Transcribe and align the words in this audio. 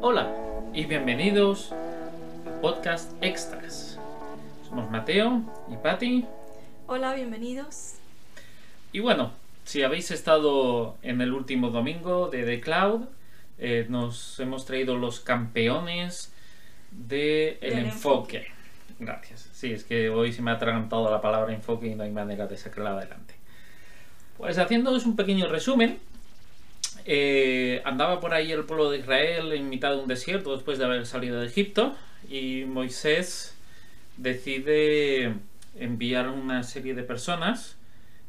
Hola 0.00 0.34
y 0.72 0.84
bienvenidos 0.86 1.72
a 1.72 2.60
Podcast 2.60 3.12
Extras. 3.22 3.98
Somos 4.68 4.90
Mateo 4.90 5.42
y 5.72 5.76
Patti. 5.76 6.24
Hola, 6.86 7.14
bienvenidos. 7.14 7.94
Y 8.92 9.00
bueno, 9.00 9.32
si 9.64 9.82
habéis 9.82 10.10
estado 10.10 10.96
en 11.02 11.20
el 11.20 11.32
último 11.32 11.70
domingo 11.70 12.28
de 12.28 12.44
The 12.44 12.60
Cloud, 12.60 13.06
eh, 13.58 13.86
nos 13.88 14.38
hemos 14.40 14.66
traído 14.66 14.96
los 14.96 15.20
campeones 15.20 16.32
del 16.90 17.58
de 17.60 17.80
enfoque. 17.80 18.46
Gracias. 18.98 19.48
Sí, 19.52 19.72
es 19.72 19.84
que 19.84 20.10
hoy 20.10 20.32
se 20.32 20.42
me 20.42 20.50
ha 20.50 20.54
atragantado 20.54 21.10
la 21.10 21.20
palabra 21.20 21.54
enfoque 21.54 21.88
y 21.88 21.94
no 21.94 22.04
hay 22.04 22.10
manera 22.10 22.46
de 22.46 22.56
sacarla 22.56 22.90
adelante. 22.90 23.34
Pues 24.36 24.58
haciéndoos 24.58 25.06
un 25.06 25.16
pequeño 25.16 25.48
resumen, 25.48 25.98
eh, 27.04 27.82
andaba 27.84 28.20
por 28.20 28.34
ahí 28.34 28.52
el 28.52 28.64
pueblo 28.64 28.90
de 28.90 28.98
Israel 28.98 29.52
en 29.52 29.68
mitad 29.68 29.90
de 29.90 29.98
un 29.98 30.08
desierto 30.08 30.54
después 30.54 30.78
de 30.78 30.84
haber 30.84 31.06
salido 31.06 31.40
de 31.40 31.46
Egipto 31.46 31.94
y 32.30 32.64
Moisés 32.66 33.56
decide 34.16 35.34
enviar 35.78 36.28
una 36.28 36.62
serie 36.62 36.94
de 36.94 37.02
personas, 37.02 37.76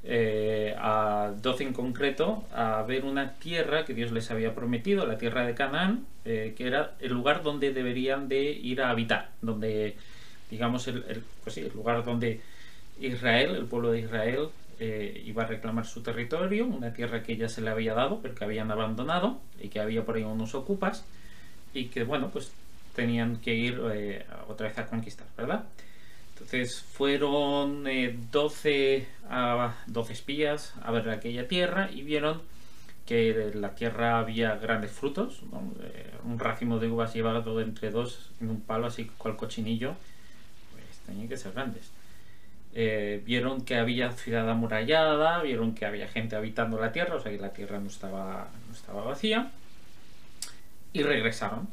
eh, 0.03 0.75
a 0.77 1.33
12 1.41 1.63
en 1.63 1.73
concreto, 1.73 2.43
a 2.53 2.83
ver 2.83 3.05
una 3.05 3.33
tierra 3.33 3.85
que 3.85 3.93
Dios 3.93 4.11
les 4.11 4.29
había 4.29 4.53
prometido, 4.53 5.05
la 5.05 5.17
tierra 5.17 5.45
de 5.45 5.55
Canaán, 5.55 6.05
eh, 6.25 6.53
que 6.55 6.67
era 6.67 6.93
el 6.99 7.13
lugar 7.13 7.43
donde 7.43 7.73
deberían 7.73 8.27
de 8.27 8.43
ir 8.43 8.81
a 8.81 8.89
habitar, 8.91 9.31
donde, 9.41 9.95
digamos, 10.51 10.87
el, 10.87 11.23
pues 11.43 11.57
el 11.57 11.71
lugar 11.73 12.03
donde 12.03 12.41
Israel, 12.99 13.55
el 13.55 13.65
pueblo 13.65 13.91
de 13.91 14.01
Israel, 14.01 14.49
eh, 14.79 15.23
iba 15.25 15.43
a 15.43 15.45
reclamar 15.45 15.85
su 15.85 16.01
territorio, 16.01 16.65
una 16.65 16.93
tierra 16.93 17.23
que 17.23 17.37
ya 17.37 17.49
se 17.49 17.61
le 17.61 17.69
había 17.69 17.93
dado, 17.93 18.19
pero 18.21 18.35
que 18.35 18.43
habían 18.43 18.71
abandonado 18.71 19.39
y 19.59 19.69
que 19.69 19.79
había 19.79 20.05
por 20.05 20.15
ahí 20.15 20.23
unos 20.23 20.55
ocupas 20.55 21.05
y 21.73 21.85
que, 21.85 22.03
bueno, 22.03 22.29
pues 22.31 22.51
tenían 22.95 23.37
que 23.37 23.53
ir 23.53 23.81
eh, 23.91 24.25
otra 24.47 24.67
vez 24.67 24.77
a 24.77 24.87
conquistar, 24.87 25.27
¿verdad? 25.37 25.65
Entonces 26.33 26.81
fueron 26.81 27.85
12, 28.31 28.95
eh, 28.95 29.07
a, 29.29 29.75
12 29.87 30.13
espías 30.13 30.73
a 30.81 30.91
ver 30.91 31.09
aquella 31.09 31.47
tierra 31.47 31.89
y 31.91 32.01
vieron 32.01 32.41
que 33.05 33.51
la 33.53 33.75
tierra 33.75 34.19
había 34.19 34.55
grandes 34.55 34.91
frutos, 34.91 35.41
un 36.23 36.39
racimo 36.39 36.79
de 36.79 36.87
uvas 36.87 37.13
llevado 37.13 37.61
entre 37.61 37.91
dos 37.91 38.31
en 38.41 38.49
un 38.49 38.61
palo 38.61 38.87
así 38.87 39.05
cual 39.17 39.35
cochinillo, 39.37 39.95
pues 40.71 40.97
tenían 41.05 41.29
que 41.29 41.37
ser 41.37 41.53
grandes. 41.53 41.91
Eh, 42.77 43.21
vieron 43.25 43.61
que 43.61 43.77
había 43.77 44.11
ciudad 44.11 44.49
amurallada, 44.49 45.41
vieron 45.41 45.73
que 45.75 45.85
había 45.85 46.09
gente 46.09 46.35
habitando 46.35 46.77
la 46.77 46.91
tierra, 46.91 47.15
o 47.15 47.21
sea 47.21 47.31
que 47.31 47.39
la 47.39 47.53
tierra 47.53 47.79
no 47.79 47.87
estaba, 47.87 48.49
no 48.67 48.73
estaba 48.73 49.01
vacía, 49.05 49.49
y 50.91 51.01
regresaron 51.01 51.69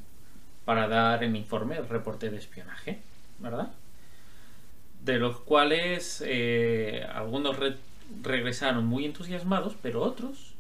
para 0.65 0.87
dar 0.87 1.25
el 1.25 1.35
informe, 1.35 1.77
el 1.77 1.89
reporte 1.89 2.31
de 2.31 2.39
espionaje, 2.39 3.01
¿verdad? 3.41 3.73
De 5.05 5.19
los 5.19 5.41
cuales 5.41 6.23
eh, 6.25 7.05
algunos 7.13 7.57
regresaron 8.23 8.87
muy 8.87 9.05
entusiasmados, 9.05 9.75
pero 9.83 10.03
otros 10.03 10.55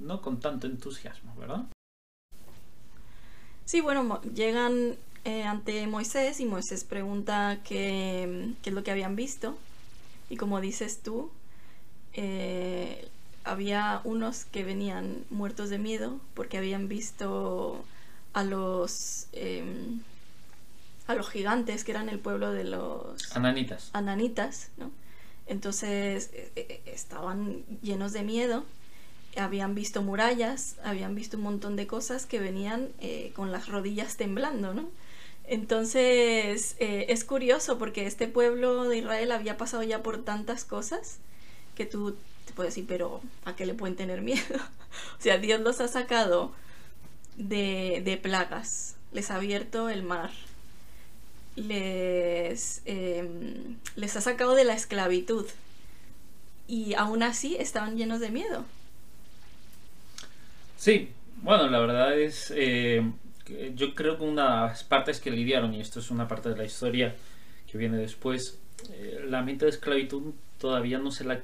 no 0.00 0.20
con 0.20 0.40
tanto 0.40 0.66
entusiasmo, 0.66 1.32
¿verdad? 1.38 1.62
Sí, 3.64 3.80
bueno, 3.80 4.20
llegan 4.34 4.96
eh, 5.24 5.42
ante 5.42 5.86
Moisés 5.86 6.40
y 6.40 6.46
Moisés 6.46 6.84
pregunta 6.84 7.58
qué, 7.64 8.54
es 8.64 8.72
lo 8.72 8.82
que 8.82 8.90
habían 8.90 9.16
visto. 9.16 9.56
Y 10.30 10.36
como 10.36 10.60
dices 10.60 11.00
tú, 11.02 11.30
eh, 12.14 13.08
había 13.44 14.00
unos 14.04 14.44
que 14.46 14.64
venían 14.64 15.24
muertos 15.28 15.68
de 15.68 15.78
miedo 15.78 16.20
porque 16.34 16.56
habían 16.58 16.88
visto 16.88 17.84
a 18.32 18.44
los 18.44 19.26
em, 19.32 20.00
a 21.06 21.14
los 21.14 21.28
gigantes 21.28 21.84
que 21.84 21.92
eran 21.92 22.08
el 22.08 22.18
pueblo 22.18 22.52
de 22.52 22.64
los 22.64 23.34
ananitas 23.34 23.90
ananitas 23.92 24.68
¿no? 24.76 24.90
entonces 25.46 26.30
eh, 26.34 26.80
estaban 26.86 27.64
llenos 27.82 28.12
de 28.12 28.22
miedo 28.22 28.64
habían 29.36 29.74
visto 29.74 30.02
murallas 30.02 30.76
habían 30.84 31.14
visto 31.14 31.36
un 31.36 31.44
montón 31.44 31.76
de 31.76 31.86
cosas 31.86 32.26
que 32.26 32.38
venían 32.38 32.88
con 33.34 33.50
las 33.50 33.68
rodillas 33.68 34.16
temblando 34.16 34.74
no 34.74 34.88
entonces, 35.46 36.76
eh, 36.78 37.06
es 37.08 37.24
curioso 37.24 37.78
porque 37.78 38.06
este 38.06 38.28
pueblo 38.28 38.88
de 38.88 38.98
Israel 38.98 39.32
había 39.32 39.56
pasado 39.56 39.82
ya 39.82 40.02
por 40.02 40.24
tantas 40.24 40.64
cosas 40.64 41.18
que 41.76 41.86
tú 41.86 42.16
te 42.46 42.52
puedes 42.52 42.74
decir, 42.74 42.86
pero 42.88 43.20
¿a 43.44 43.56
qué 43.56 43.66
le 43.66 43.74
pueden 43.74 43.96
tener 43.96 44.22
miedo? 44.22 44.56
o 45.18 45.22
sea, 45.22 45.38
Dios 45.38 45.60
los 45.60 45.80
ha 45.80 45.88
sacado 45.88 46.52
de, 47.36 48.18
plagas, 48.22 48.96
les 49.12 49.30
ha 49.30 49.36
abierto 49.36 49.88
el 49.88 50.02
mar, 50.02 50.30
les, 51.56 52.82
em, 52.84 53.76
les 53.96 54.16
ha 54.16 54.20
sacado 54.20 54.54
de 54.54 54.64
la 54.64 54.74
esclavitud 54.74 55.46
y 56.68 56.94
aún 56.94 57.24
así 57.24 57.56
estaban 57.56 57.96
llenos 57.96 58.20
de 58.20 58.30
miedo. 58.30 58.64
Sí, 60.78 61.10
bueno, 61.42 61.68
la 61.68 61.80
verdad 61.80 62.18
es... 62.18 62.52
Eh, 62.54 63.02
yo 63.74 63.94
creo 63.94 64.16
que 64.18 64.24
una 64.24 64.42
de 64.42 64.68
las 64.68 64.84
partes 64.84 65.20
que 65.20 65.30
lidiaron, 65.30 65.74
y 65.74 65.80
esto 65.80 66.00
es 66.00 66.10
una 66.10 66.28
parte 66.28 66.48
de 66.48 66.56
la 66.56 66.64
historia 66.64 67.14
que 67.70 67.78
viene 67.78 67.96
después, 67.96 68.58
eh, 68.92 69.24
la 69.28 69.42
mente 69.42 69.64
de 69.64 69.70
esclavitud 69.70 70.32
todavía 70.58 70.98
no 70.98 71.10
se 71.10 71.24
la 71.24 71.40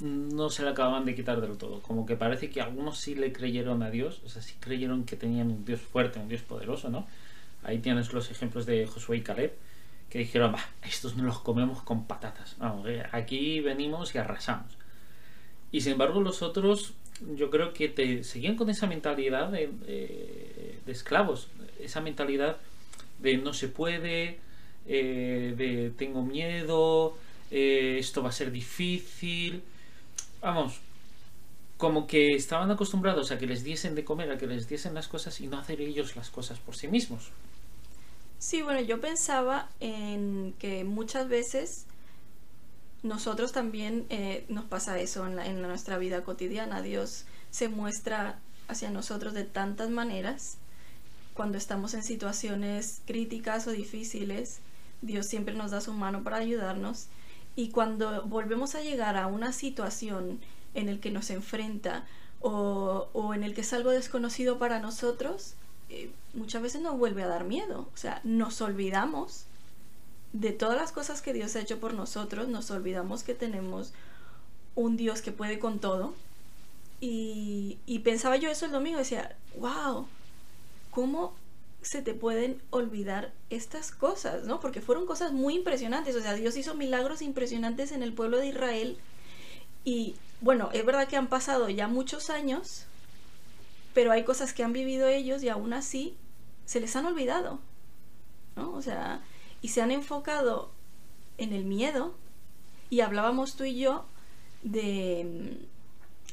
no 0.00 0.50
se 0.50 0.64
la 0.64 0.72
acababan 0.72 1.04
de 1.04 1.14
quitar 1.14 1.40
del 1.40 1.56
todo. 1.56 1.80
Como 1.80 2.04
que 2.04 2.16
parece 2.16 2.50
que 2.50 2.60
algunos 2.60 2.98
sí 2.98 3.14
le 3.14 3.32
creyeron 3.32 3.82
a 3.82 3.90
Dios, 3.90 4.20
o 4.24 4.28
sea, 4.28 4.42
sí 4.42 4.54
creyeron 4.58 5.04
que 5.04 5.16
tenían 5.16 5.50
un 5.50 5.64
Dios 5.64 5.80
fuerte, 5.80 6.18
un 6.18 6.28
Dios 6.28 6.42
poderoso, 6.42 6.90
¿no? 6.90 7.06
Ahí 7.62 7.78
tienes 7.78 8.12
los 8.12 8.30
ejemplos 8.30 8.66
de 8.66 8.86
Josué 8.86 9.18
y 9.18 9.20
Caleb, 9.22 9.54
que 10.10 10.18
dijeron, 10.18 10.52
va, 10.52 10.60
estos 10.82 11.16
nos 11.16 11.24
los 11.24 11.40
comemos 11.40 11.82
con 11.82 12.06
patatas. 12.06 12.56
Vamos, 12.58 12.88
eh, 12.88 13.04
aquí 13.12 13.60
venimos 13.60 14.14
y 14.14 14.18
arrasamos. 14.18 14.76
Y 15.70 15.80
sin 15.80 15.92
embargo 15.92 16.20
los 16.20 16.42
otros 16.42 16.94
yo 17.36 17.50
creo 17.50 17.72
que 17.72 17.88
te 17.88 18.24
seguían 18.24 18.56
con 18.56 18.70
esa 18.70 18.86
mentalidad 18.86 19.48
de, 19.50 19.70
esclavos, 20.86 21.48
esa 21.80 22.00
mentalidad 22.00 22.56
de 23.18 23.36
no 23.36 23.52
se 23.52 23.68
puede, 23.68 24.38
eh, 24.86 25.54
de 25.56 25.90
tengo 25.96 26.22
miedo, 26.22 27.16
eh, 27.50 27.96
esto 27.98 28.22
va 28.22 28.30
a 28.30 28.32
ser 28.32 28.50
difícil. 28.50 29.62
Vamos, 30.40 30.80
como 31.76 32.06
que 32.06 32.34
estaban 32.34 32.70
acostumbrados 32.70 33.30
a 33.30 33.38
que 33.38 33.46
les 33.46 33.64
diesen 33.64 33.94
de 33.94 34.04
comer, 34.04 34.30
a 34.30 34.38
que 34.38 34.46
les 34.46 34.68
diesen 34.68 34.94
las 34.94 35.08
cosas 35.08 35.40
y 35.40 35.46
no 35.46 35.58
hacer 35.58 35.80
ellos 35.80 36.16
las 36.16 36.30
cosas 36.30 36.58
por 36.58 36.76
sí 36.76 36.88
mismos. 36.88 37.30
Sí, 38.38 38.62
bueno, 38.62 38.80
yo 38.80 39.00
pensaba 39.00 39.70
en 39.80 40.54
que 40.58 40.84
muchas 40.84 41.28
veces 41.28 41.86
nosotros 43.02 43.52
también 43.52 44.06
eh, 44.08 44.44
nos 44.48 44.64
pasa 44.64 44.98
eso 44.98 45.26
en, 45.26 45.62
nuestra 45.62 45.98
vida 45.98 46.24
cotidiana. 46.24 46.82
Dios 46.82 47.26
se 47.50 47.68
muestra 47.68 48.38
hacia 48.66 48.90
nosotros 48.90 49.34
de 49.34 49.44
tantas 49.44 49.90
maneras. 49.90 50.56
Cuando 51.34 51.58
estamos 51.58 51.94
en 51.94 52.02
situaciones 52.02 53.00
críticas 53.06 53.66
o 53.66 53.70
difíciles, 53.72 54.60
Dios 55.02 55.26
siempre 55.26 55.54
nos 55.54 55.72
da 55.72 55.80
su 55.80 55.92
mano 55.92 56.22
para 56.22 56.38
ayudarnos. 56.38 57.06
Y 57.56 57.70
cuando 57.70 58.22
volvemos 58.22 58.74
a 58.74 58.82
llegar 58.82 59.16
a 59.16 59.26
una 59.26 59.52
situación 59.52 60.40
en 60.74 60.88
el 60.88 61.00
que 61.00 61.10
nos 61.10 61.30
enfrenta 61.30 62.04
o, 62.40 63.32
en 63.34 63.42
el 63.42 63.54
que 63.54 63.62
es 63.62 63.72
algo 63.72 63.90
desconocido 63.90 64.58
para 64.58 64.78
nosotros, 64.78 65.54
eh, 65.88 66.10
muchas 66.34 66.62
veces 66.62 66.82
nos 66.82 66.98
vuelve 66.98 67.22
a 67.22 67.28
dar 67.28 67.44
miedo. 67.44 67.88
O 67.94 67.96
sea, 67.96 68.20
nos 68.24 68.60
olvidamos 68.60 69.46
de 70.34 70.50
todas 70.52 70.76
las 70.76 70.92
cosas 70.92 71.22
que 71.22 71.32
Dios 71.32 71.54
ha 71.56 71.60
hecho 71.60 71.78
por 71.78 71.94
nosotros, 71.94 72.48
nos 72.48 72.70
olvidamos 72.70 73.22
que 73.22 73.34
tenemos 73.34 73.92
un 74.74 74.96
Dios 74.96 75.22
que 75.22 75.32
puede 75.32 75.58
con 75.58 75.78
todo. 75.78 76.14
Y, 77.00 77.78
pensaba 78.02 78.36
yo 78.36 78.50
eso 78.50 78.66
el 78.66 78.72
domingo, 78.72 78.98
decía, 78.98 79.36
wow, 79.58 80.06
¿cómo 80.94 81.34
se 81.82 82.00
te 82.00 82.14
pueden 82.14 82.62
olvidar 82.70 83.32
estas 83.50 83.90
cosas? 83.90 84.44
¿no? 84.44 84.60
Porque 84.60 84.80
fueron 84.80 85.06
cosas 85.06 85.32
muy 85.32 85.54
impresionantes, 85.54 86.16
o 86.16 86.20
sea, 86.20 86.34
Dios 86.34 86.56
hizo 86.56 86.74
milagros 86.74 87.22
impresionantes 87.22 87.92
en 87.92 88.02
el 88.02 88.12
pueblo 88.12 88.38
de 88.38 88.48
Israel. 88.48 88.98
Y 89.84 90.14
bueno, 90.40 90.70
es 90.72 90.84
verdad 90.86 91.08
que 91.08 91.16
han 91.16 91.28
pasado 91.28 91.68
ya 91.68 91.88
muchos 91.88 92.30
años, 92.30 92.86
pero 93.92 94.12
hay 94.12 94.24
cosas 94.24 94.52
que 94.52 94.62
han 94.62 94.72
vivido 94.72 95.08
ellos 95.08 95.42
y 95.42 95.48
aún 95.48 95.72
así 95.72 96.16
se 96.64 96.80
les 96.80 96.96
han 96.96 97.06
olvidado. 97.06 97.58
¿no? 98.56 98.72
O 98.72 98.82
sea, 98.82 99.22
y 99.60 99.68
se 99.68 99.82
han 99.82 99.90
enfocado 99.90 100.70
en 101.38 101.52
el 101.52 101.64
miedo 101.64 102.14
y 102.90 103.00
hablábamos 103.00 103.56
tú 103.56 103.64
y 103.64 103.78
yo 103.78 104.04
de, 104.62 105.58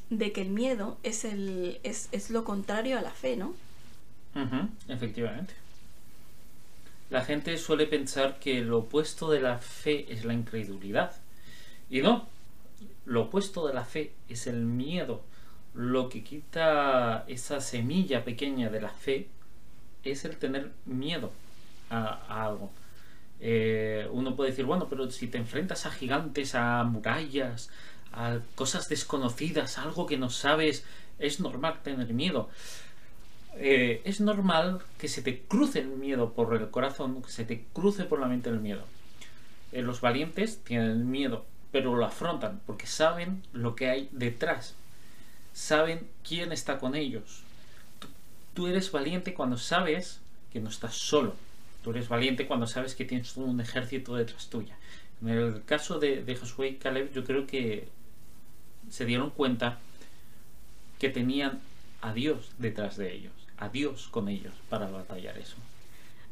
de 0.10 0.32
que 0.32 0.42
el 0.42 0.50
miedo 0.50 0.98
es, 1.04 1.26
el, 1.26 1.80
es, 1.84 2.30
lo 2.30 2.44
contrario 2.44 2.98
a 2.98 3.02
la 3.02 3.12
fe, 3.12 3.38
¿no? 3.38 3.54
Efectivamente. 4.88 5.54
La 7.10 7.26
gente 7.26 7.58
suele 7.58 7.88
pensar 7.88 8.40
que 8.40 8.62
lo 8.62 8.80
opuesto 8.80 9.30
de 9.30 9.42
la 9.42 9.58
fe 9.58 10.12
es 10.12 10.24
la 10.24 10.34
incredulidad. 10.34 11.12
Y 11.90 12.02
no, 12.02 12.28
lo 13.06 13.24
opuesto 13.24 13.68
de 13.68 13.74
la 13.74 13.84
fe 13.84 14.14
es 14.30 14.48
el 14.48 14.62
miedo. 14.62 15.24
lo 15.74 16.10
que 16.10 16.22
quita 16.22 17.24
esa 17.28 17.62
semilla 17.62 18.26
pequeña 18.26 18.70
de 18.70 18.82
la 18.82 18.90
fe 18.90 19.30
es 20.04 20.26
el 20.26 20.36
tener 20.38 20.72
miedo 20.86 21.32
a, 21.90 22.46
algo. 22.46 22.72
Eh, 23.40 24.08
uno 24.12 24.36
puede 24.36 24.52
decir, 24.52 24.66
bueno, 24.66 24.88
pero 24.90 25.10
si 25.12 25.28
te 25.28 25.38
enfrentas 25.38 25.86
a 25.86 25.92
gigantes, 25.92 26.56
a 26.56 26.84
murallas, 26.84 27.70
a 28.14 28.40
cosas 28.56 28.90
desconocidas, 28.90 29.78
algo 29.78 30.06
que 30.06 30.18
no 30.18 30.30
sabes, 30.30 30.86
es 31.20 31.40
normal 31.40 31.80
tener 31.84 32.14
miedo. 32.14 32.50
Eh, 33.56 34.02
es 34.06 34.22
normal 34.22 34.82
que 34.98 35.08
se 35.08 35.22
te 35.22 35.40
cruce 35.42 35.80
el 35.80 35.88
miedo 35.88 36.34
por 36.34 36.56
el 36.56 36.70
corazón, 36.70 37.22
que 37.22 37.30
se 37.30 37.46
te 37.46 37.66
cruce 37.74 38.06
por 38.06 38.20
la 38.20 38.28
mente 38.28 38.50
el 38.50 38.60
miedo. 38.60 38.86
Eh, 39.72 39.82
los 39.82 40.02
valientes 40.02 40.60
tienen 40.64 41.10
miedo, 41.10 41.46
pero 41.72 41.96
lo 41.96 42.06
afrontan 42.06 42.62
porque 42.66 42.88
saben 42.88 43.44
lo 43.54 43.76
que 43.76 43.90
hay 43.90 44.10
detrás. 44.12 44.76
Saben 45.54 46.08
quién 46.28 46.52
está 46.52 46.80
con 46.80 46.96
ellos. 46.96 47.44
Tú, 48.54 48.68
eres 48.68 48.92
valiente 48.92 49.34
cuando 49.34 49.58
sabes 49.58 50.20
que 50.52 50.60
no 50.60 50.70
estás 50.70 50.96
solo. 50.96 51.36
Tú 51.84 51.92
eres 51.92 52.10
valiente 52.10 52.48
cuando 52.48 52.68
sabes 52.68 52.96
que 52.96 53.06
tienes 53.06 53.36
un 53.38 53.60
ejército 53.60 54.16
detrás 54.16 54.50
tuya. 54.50 54.78
En 55.22 55.30
el 55.30 55.64
caso 55.66 56.00
de, 56.00 56.24
de 56.24 56.36
Josué 56.36 56.70
y 56.70 56.76
Caleb, 56.76 57.12
yo 57.14 57.24
creo 57.24 57.48
que 57.48 57.88
se 58.90 59.06
dieron 59.06 59.30
cuenta 59.30 59.80
que 61.00 61.10
tenían 61.10 61.60
a 62.02 62.14
Dios 62.14 62.52
detrás 62.58 62.98
de 62.98 63.14
ellos, 63.14 63.34
a 63.62 63.70
Dios 63.70 64.10
con 64.12 64.28
ellos 64.28 64.54
para 64.70 64.90
batallar 64.90 65.38
eso. 65.38 65.56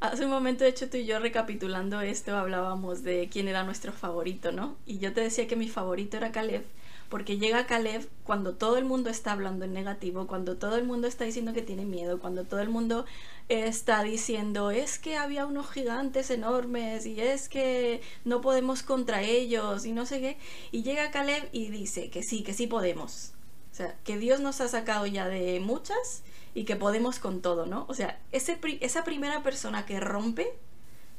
Hace 0.02 0.26
un 0.26 0.31
momento, 0.31 0.64
de 0.64 0.72
hecho, 0.72 0.90
tú 0.90 0.98
y 0.98 1.06
yo 1.06 1.20
recapitulando 1.20 2.02
esto 2.02 2.36
hablábamos 2.36 3.04
de 3.04 3.30
quién 3.31 3.48
era 3.48 3.64
nuestro 3.64 3.94
favorito, 3.94 4.52
¿no? 4.52 4.76
Y 4.86 4.98
yo 4.98 5.14
te 5.14 5.22
decía 5.22 5.48
que 5.48 5.56
mi 5.56 5.70
favorito 5.70 6.18
era 6.18 6.31
Caleb, 6.31 6.64
porque 7.10 7.38
llega 7.38 7.68
Caleb 7.68 8.08
cuando 8.24 8.54
todo 8.54 8.78
el 8.78 8.86
mundo 8.86 9.10
está 9.10 9.34
hablando 9.34 9.66
en 9.66 9.74
negativo, 9.74 10.26
cuando 10.26 10.56
todo 10.56 10.76
el 10.78 10.86
mundo 10.86 11.08
está 11.08 11.26
diciendo 11.26 11.54
que 11.54 11.62
tiene 11.62 11.86
miedo, 11.86 12.20
cuando 12.20 12.46
todo 12.46 12.62
el 12.62 12.70
mundo 12.70 13.06
está 13.48 14.02
diciendo 14.04 14.72
es 14.72 15.00
que 15.00 15.18
había 15.18 15.46
unos 15.46 15.70
gigantes 15.70 16.30
enormes 16.30 17.06
y 17.06 17.20
es 17.20 17.50
que 17.50 18.02
no 18.26 18.42
podemos 18.42 18.81
contra 18.84 19.22
ellos 19.22 19.86
y 19.86 19.92
no 19.92 20.06
sé 20.06 20.22
qué, 20.22 20.38
y 20.72 20.81
llega 20.81 21.12
Caleb 21.12 21.50
y 21.52 21.70
dice 21.70 22.10
que 22.10 22.24
sí, 22.24 22.42
que 22.42 22.54
sí 22.54 22.66
podemos. 22.66 23.34
O 23.72 23.76
sea, 23.76 23.96
que 24.04 24.18
Dios 24.18 24.40
nos 24.40 24.62
ha 24.62 24.68
sacado 24.68 25.06
ya 25.06 25.28
de 25.28 25.60
muchas 25.60 26.24
y 26.54 26.66
que 26.66 26.75
podemos 26.75 27.19
con 27.19 27.42
todo, 27.42 27.66
¿no? 27.66 27.86
O 27.88 27.94
sea, 27.94 28.19
ese, 28.31 28.60
esa 28.81 29.04
primera 29.04 29.44
persona 29.44 29.86
que 29.86 30.00
rompe, 30.00 30.48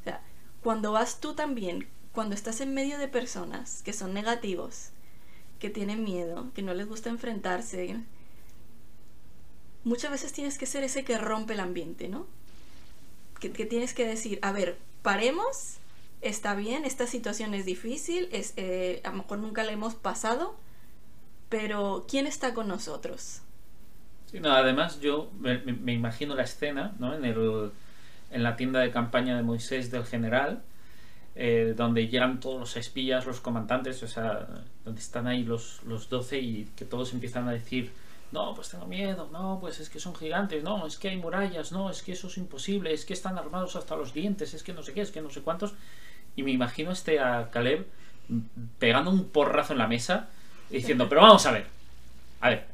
o 0.01 0.05
sea, 0.05 0.23
cuando 0.63 0.93
vas 0.93 1.21
tú 1.21 1.35
también, 1.35 1.89
cuando 2.13 2.35
estás 2.35 2.61
en 2.61 2.75
medio 2.75 2.99
de 2.99 3.09
personas 3.09 3.83
que 3.83 3.93
son 3.93 4.13
negativos, 4.13 4.91
que 5.59 5.71
tienen 5.71 6.03
miedo, 6.03 6.51
que 6.55 6.63
no 6.63 6.75
les 6.75 6.89
gusta 6.89 7.11
enfrentarse, 7.11 8.01
muchas 9.85 10.11
veces 10.11 10.33
tienes 10.33 10.59
que 10.59 10.67
ser 10.67 10.83
ese 10.83 11.05
que 11.05 11.19
rompe 11.19 11.53
el 11.53 11.61
ambiente, 11.61 12.09
¿no? 12.09 12.27
Que, 13.39 13.49
tienes 13.51 13.95
que 13.95 14.07
decir, 14.07 14.39
a 14.43 14.53
ver, 14.53 14.79
paremos, 15.03 15.77
está 16.21 16.55
bien, 16.55 16.85
esta 16.85 17.07
situación 17.07 17.55
es 17.55 17.65
difícil, 17.65 18.29
es, 18.33 18.53
eh, 18.57 19.01
a 19.05 19.11
lo 19.11 19.19
mejor 19.19 19.39
nunca 19.39 19.65
la 19.65 19.73
hemos 19.73 19.95
pasado, 19.95 20.57
pero 21.49 22.05
¿quién 22.07 22.27
está 22.27 22.53
con 22.53 22.69
nosotros? 22.69 23.41
No, 24.39 24.53
además 24.53 25.01
yo 25.01 25.31
me, 25.41 25.93
imagino 25.93 26.35
la 26.35 26.45
escena 26.45 26.93
¿no? 26.99 27.15
en, 27.15 27.25
el, 27.25 27.71
en 28.31 28.43
la 28.43 28.57
tienda 28.57 28.81
de 28.81 28.91
campaña 28.91 29.37
de 29.37 29.43
Moisés 29.43 29.91
del 29.91 30.05
general, 30.05 30.63
eh, 31.35 31.75
donde 31.77 32.09
llegan 32.09 32.39
todos 32.39 32.61
los 32.61 32.77
espías, 32.77 33.27
los 33.27 33.41
comandantes, 33.41 34.03
o 34.03 34.09
sea, 34.09 34.47
donde 34.85 35.01
están 35.01 35.27
ahí 35.27 35.45
los, 35.45 35.83
los 35.85 36.09
12 36.09 36.39
y 36.39 36.65
que 36.77 36.85
todos 36.85 37.13
empiezan 37.13 37.49
a 37.49 37.53
decir, 37.53 37.93
no, 38.33 38.55
pues 38.55 38.69
tengo 38.69 38.87
miedo, 38.87 39.29
no, 39.33 39.59
pues 39.61 39.81
es 39.81 39.91
que 39.91 39.99
son 39.99 40.15
gigantes, 40.15 40.63
no, 40.63 40.87
es 40.87 40.97
que 40.97 41.09
hay 41.09 41.17
murallas, 41.17 41.73
no, 41.73 41.91
es 41.91 42.03
que 42.03 42.13
eso 42.13 42.29
es 42.29 42.37
imposible, 42.39 42.93
es 42.93 43.05
que 43.05 43.13
están 43.13 43.39
armados 43.39 43.75
hasta 43.75 43.97
los 43.97 44.15
dientes, 44.15 44.55
es 44.55 44.63
que 44.63 44.73
no 44.73 44.83
sé 44.83 44.93
qué, 44.93 45.01
es 45.01 45.11
que 45.11 45.21
no 45.21 45.31
sé 45.31 45.41
cuántos. 45.41 45.75
Y 46.37 46.45
me 46.45 46.53
imagino 46.53 46.93
este 46.93 47.19
a 47.19 47.51
Caleb 47.51 47.87
pegando 48.79 49.11
un 49.11 49.29
porrazo 49.29 49.73
en 49.73 49.81
la 49.81 49.89
mesa 49.89 50.29
diciendo, 50.69 51.09
pero 51.09 51.23
vamos 51.23 51.45
a 51.47 51.51
ver, 51.51 51.67
a 52.41 52.51
ver, 52.51 52.67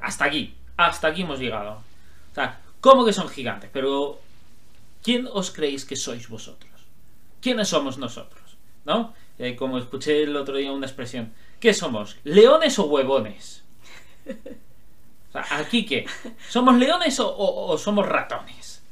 hasta 0.00 0.24
aquí, 0.24 0.56
hasta 0.76 1.08
aquí 1.08 1.22
hemos 1.22 1.38
llegado. 1.38 1.82
O 2.32 2.34
sea, 2.34 2.60
¿cómo 2.80 3.04
que 3.04 3.12
son 3.12 3.28
gigantes? 3.28 3.70
Pero, 3.72 4.20
¿quién 5.02 5.28
os 5.32 5.50
creéis 5.50 5.84
que 5.84 5.96
sois 5.96 6.28
vosotros? 6.28 6.72
¿Quiénes 7.40 7.68
somos 7.68 7.98
nosotros? 7.98 8.56
¿No? 8.84 9.14
Eh, 9.38 9.56
como 9.56 9.78
escuché 9.78 10.22
el 10.22 10.36
otro 10.36 10.56
día 10.56 10.72
una 10.72 10.86
expresión, 10.86 11.32
¿qué 11.60 11.74
somos? 11.74 12.16
¿Leones 12.24 12.78
o 12.78 12.84
huevones? 12.86 13.64
O 15.28 15.32
sea, 15.32 15.58
¿aquí 15.58 15.84
qué? 15.84 16.06
¿Somos 16.48 16.76
leones 16.76 17.20
o, 17.20 17.76
somos 17.78 18.06
ratones? 18.06 18.82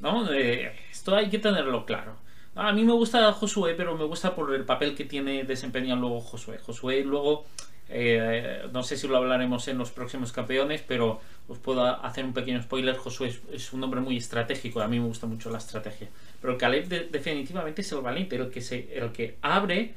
¿No? 0.00 0.30
Eh, 0.32 0.76
esto 0.90 1.16
hay 1.16 1.30
que 1.30 1.38
tenerlo 1.38 1.86
claro. 1.86 2.16
A 2.54 2.72
mí 2.72 2.84
me 2.84 2.92
gusta 2.92 3.32
Josué, 3.32 3.74
pero 3.74 3.96
me 3.96 4.04
gusta 4.04 4.34
por 4.34 4.54
el 4.54 4.64
papel 4.64 4.94
que 4.94 5.04
tiene 5.04 5.44
desempeñado 5.44 6.00
luego 6.00 6.20
Josué. 6.20 6.58
Josué 6.58 7.02
luego 7.02 7.46
eh, 7.88 8.68
no 8.72 8.82
sé 8.82 8.96
si 8.96 9.06
lo 9.06 9.16
hablaremos 9.16 9.68
en 9.68 9.78
los 9.78 9.90
próximos 9.90 10.32
campeones, 10.32 10.82
pero 10.86 11.20
os 11.48 11.58
puedo 11.58 11.84
hacer 11.84 12.24
un 12.24 12.32
pequeño 12.32 12.62
spoiler. 12.62 12.96
Josué 12.96 13.34
es, 13.52 13.72
un 13.72 13.84
hombre 13.84 14.00
muy 14.00 14.16
estratégico, 14.16 14.80
a 14.80 14.88
mí 14.88 14.98
me 14.98 15.06
gusta 15.06 15.26
mucho 15.26 15.50
la 15.50 15.58
estrategia. 15.58 16.08
Pero 16.40 16.56
Caleb 16.56 17.10
definitivamente 17.10 17.82
es 17.82 17.92
el 17.92 18.00
valiente, 18.00 18.36
el 18.36 18.50
que, 18.50 18.60
el 18.94 19.12
que 19.12 19.36
abre 19.42 19.94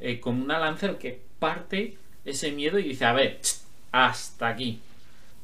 eh, 0.00 0.20
con 0.20 0.40
una 0.40 0.58
lanza, 0.58 0.86
el 0.86 0.98
que 0.98 1.20
parte 1.38 1.96
ese 2.24 2.52
miedo 2.52 2.78
y 2.78 2.84
dice, 2.84 3.04
a 3.04 3.12
ver, 3.12 3.40
hasta 3.92 4.48
aquí. 4.48 4.80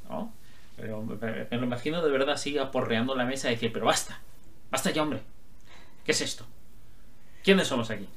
¿No? 0.09 0.33
Pero 0.77 1.03
me, 1.03 1.59
lo 1.59 1.65
imagino 1.65 2.03
de 2.03 2.11
verdad 2.11 2.31
así 2.31 2.59
aporreando 2.59 3.15
la 3.15 3.25
mesa 3.25 3.49
y 3.49 3.55
decir, 3.55 3.73
pero 3.73 3.87
basta, 3.87 4.21
basta 4.71 4.91
ya 4.91 5.03
hombre. 5.03 5.21
¿Qué 6.05 6.13
es 6.13 6.21
esto? 6.21 6.47
¿Quiénes 7.45 7.69
somos 7.69 7.91
aquí? 7.91 8.09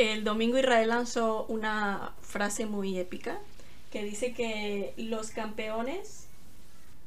El 0.00 0.24
domingo 0.24 0.58
Israel 0.58 0.88
lanzó 0.88 1.44
una 1.46 2.12
frase 2.22 2.66
muy 2.66 2.98
épica 2.98 3.38
que 3.92 4.04
dice 4.04 4.32
que 4.32 4.94
los 4.96 5.30
campeones 5.30 6.26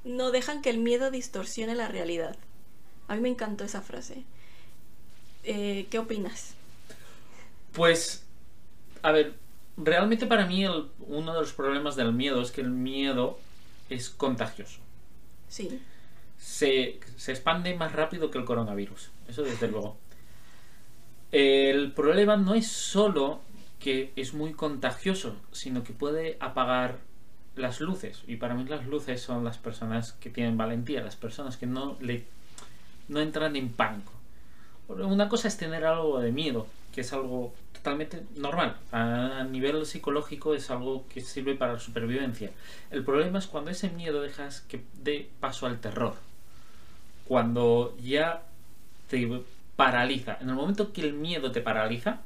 no 0.03 0.31
dejan 0.31 0.61
que 0.61 0.69
el 0.69 0.79
miedo 0.79 1.11
distorsione 1.11 1.75
la 1.75 1.87
realidad. 1.87 2.35
A 3.07 3.15
mí 3.15 3.21
me 3.21 3.29
encantó 3.29 3.63
esa 3.63 3.81
frase. 3.81 4.23
Eh, 5.43 5.87
¿Qué 5.89 5.99
opinas? 5.99 6.55
Pues, 7.71 8.25
a 9.01 9.11
ver, 9.11 9.33
realmente 9.77 10.25
para 10.25 10.45
mí 10.45 10.65
uno 10.65 11.33
de 11.33 11.39
los 11.39 11.53
problemas 11.53 11.95
del 11.95 12.13
miedo 12.13 12.41
es 12.41 12.51
que 12.51 12.61
el 12.61 12.69
miedo 12.69 13.39
es 13.89 14.09
contagioso. 14.09 14.79
Sí. 15.49 15.81
Se, 16.37 16.99
se 17.17 17.31
expande 17.31 17.75
más 17.75 17.93
rápido 17.93 18.29
que 18.29 18.37
el 18.37 18.45
coronavirus. 18.45 19.09
Eso 19.27 19.43
desde 19.43 19.67
luego. 19.67 19.97
El 21.33 21.93
problema 21.93 22.37
no 22.37 22.53
es 22.53 22.67
solo 22.67 23.41
que 23.79 24.13
es 24.15 24.35
muy 24.35 24.53
contagioso, 24.53 25.35
sino 25.51 25.83
que 25.83 25.91
puede 25.91 26.37
apagar 26.39 26.99
las 27.55 27.81
luces. 27.81 28.21
Y 28.27 28.35
para 28.35 28.53
mí 28.53 28.65
las 28.65 28.85
luces 28.85 29.19
son 29.19 29.43
las 29.43 29.57
personas 29.57 30.13
que 30.13 30.29
tienen 30.29 30.57
valentía, 30.57 31.01
las 31.01 31.15
personas 31.15 31.57
que 31.57 31.65
no, 31.65 31.97
le, 32.01 32.25
no 33.07 33.19
entran 33.19 33.55
en 33.55 33.69
pánico. 33.69 34.13
Una 34.87 35.27
cosa 35.27 35.47
es 35.47 35.57
tener 35.57 35.85
algo 35.85 36.19
de 36.19 36.31
miedo, 36.31 36.67
que 36.93 37.01
es 37.01 37.11
algo 37.13 37.55
totalmente 37.73 38.21
normal. 38.35 38.77
A 38.91 39.43
nivel 39.49 39.87
psicológico 39.87 40.53
es 40.53 40.69
algo 40.69 41.07
que 41.07 41.21
sirve 41.21 41.55
para 41.55 41.73
la 41.73 41.79
supervivencia. 41.79 42.51
El 42.91 43.03
problema 43.03 43.39
es 43.39 43.47
cuando 43.47 43.71
ese 43.71 43.89
miedo 43.89 44.21
dejas 44.21 44.61
que 44.61 44.83
dé 45.01 45.31
paso 45.39 45.65
al 45.65 45.79
terror. 45.79 46.13
Cuando 47.27 47.97
ya 47.97 48.43
te 49.09 49.17
paraliza. 49.75 50.37
En 50.41 50.49
el 50.49 50.55
momento 50.55 50.93
que 50.93 51.01
el 51.01 51.13
miedo 51.13 51.51
te 51.51 51.61
paraliza, 51.61 52.19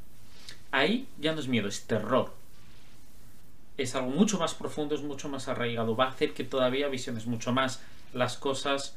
ahí 0.71 1.07
ya 1.19 1.33
no 1.33 1.39
es 1.39 1.47
miedo, 1.47 1.67
es 1.67 1.85
terror. 1.85 2.33
Es 3.77 3.95
algo 3.95 4.09
mucho 4.09 4.39
más 4.39 4.53
profundo, 4.53 4.95
es 4.95 5.01
mucho 5.01 5.29
más 5.29 5.47
arraigado. 5.47 5.95
Va 5.95 6.05
a 6.05 6.09
hacer 6.09 6.33
que 6.33 6.43
todavía 6.43 6.87
visiones 6.87 7.27
mucho 7.27 7.53
más 7.53 7.81
las 8.13 8.37
cosas 8.37 8.95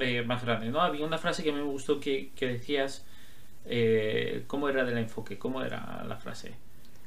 eh, 0.00 0.22
más 0.22 0.44
grandes. 0.44 0.72
¿no? 0.72 0.80
Había 0.80 1.04
una 1.06 1.18
frase 1.18 1.42
que 1.42 1.52
me 1.52 1.62
gustó 1.62 2.00
que, 2.00 2.32
decías, 2.40 3.04
eh, 3.66 4.44
¿cómo 4.46 4.68
era 4.68 4.84
del 4.84 4.98
enfoque? 4.98 5.38
¿Cómo 5.38 5.62
era 5.62 6.04
la 6.08 6.16
frase? 6.16 6.54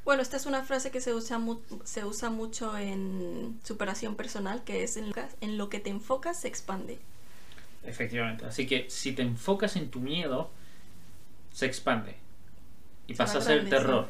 Bueno, 0.06 0.22
esta 0.22 0.38
es 0.38 0.46
una 0.46 0.63
frase 0.63 0.92
que 0.92 1.01
se 1.01 1.13
usa, 1.13 1.42
se 1.84 2.06
usa 2.06 2.30
mucho 2.30 2.77
en 2.77 3.60
superación 3.63 4.16
personal, 4.16 4.63
que 4.63 4.84
es 4.84 4.98
en 4.98 5.58
lo 5.58 5.70
que 5.70 5.80
te 5.80 5.89
enfocas 5.89 6.42
se 6.42 6.48
expande. 6.48 7.00
Efectivamente. 7.88 8.46
Así 8.46 8.67
que 8.67 8.86
si 8.89 9.13
te 9.13 9.22
enfocas 9.22 9.75
en 9.77 9.89
tu 9.89 10.00
miedo, 10.00 10.51
se 11.51 11.65
expande. 11.65 12.15
Y 13.08 13.15
pasa 13.15 13.39
a 13.39 13.41
ser 13.41 13.70
terror. 13.70 14.08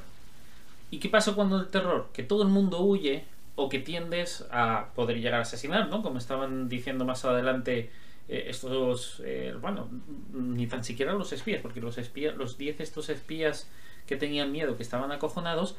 ¿Y 0.89 0.99
qué 0.99 1.09
pasa 1.09 1.33
cuando 1.33 1.59
el 1.59 1.67
terror? 1.67 2.09
Que 2.11 2.23
todo 2.23 2.43
el 2.43 2.49
mundo 2.49 2.81
huye 2.81 3.25
o 3.55 3.69
que 3.69 3.79
tiendes 3.79 4.45
a 4.51 4.89
poder 4.95 5.17
llegar 5.17 5.39
a 5.39 5.41
asesinar, 5.41 5.89
¿no? 5.89 6.01
Como 6.01 6.17
estaban 6.17 6.69
diciendo 6.69 7.05
más 7.05 7.23
adelante 7.25 7.91
eh, 8.27 8.45
estos, 8.47 9.21
eh, 9.23 9.53
bueno, 9.59 9.89
ni 10.33 10.67
tan 10.67 10.83
siquiera 10.83 11.13
los 11.13 11.31
espías, 11.31 11.61
porque 11.61 11.79
los 11.79 11.97
espías, 11.97 12.35
los 12.35 12.57
10 12.57 12.81
estos 12.81 13.09
espías 13.09 13.69
que 14.07 14.15
tenían 14.15 14.51
miedo, 14.51 14.77
que 14.77 14.83
estaban 14.83 15.11
acojonados, 15.11 15.75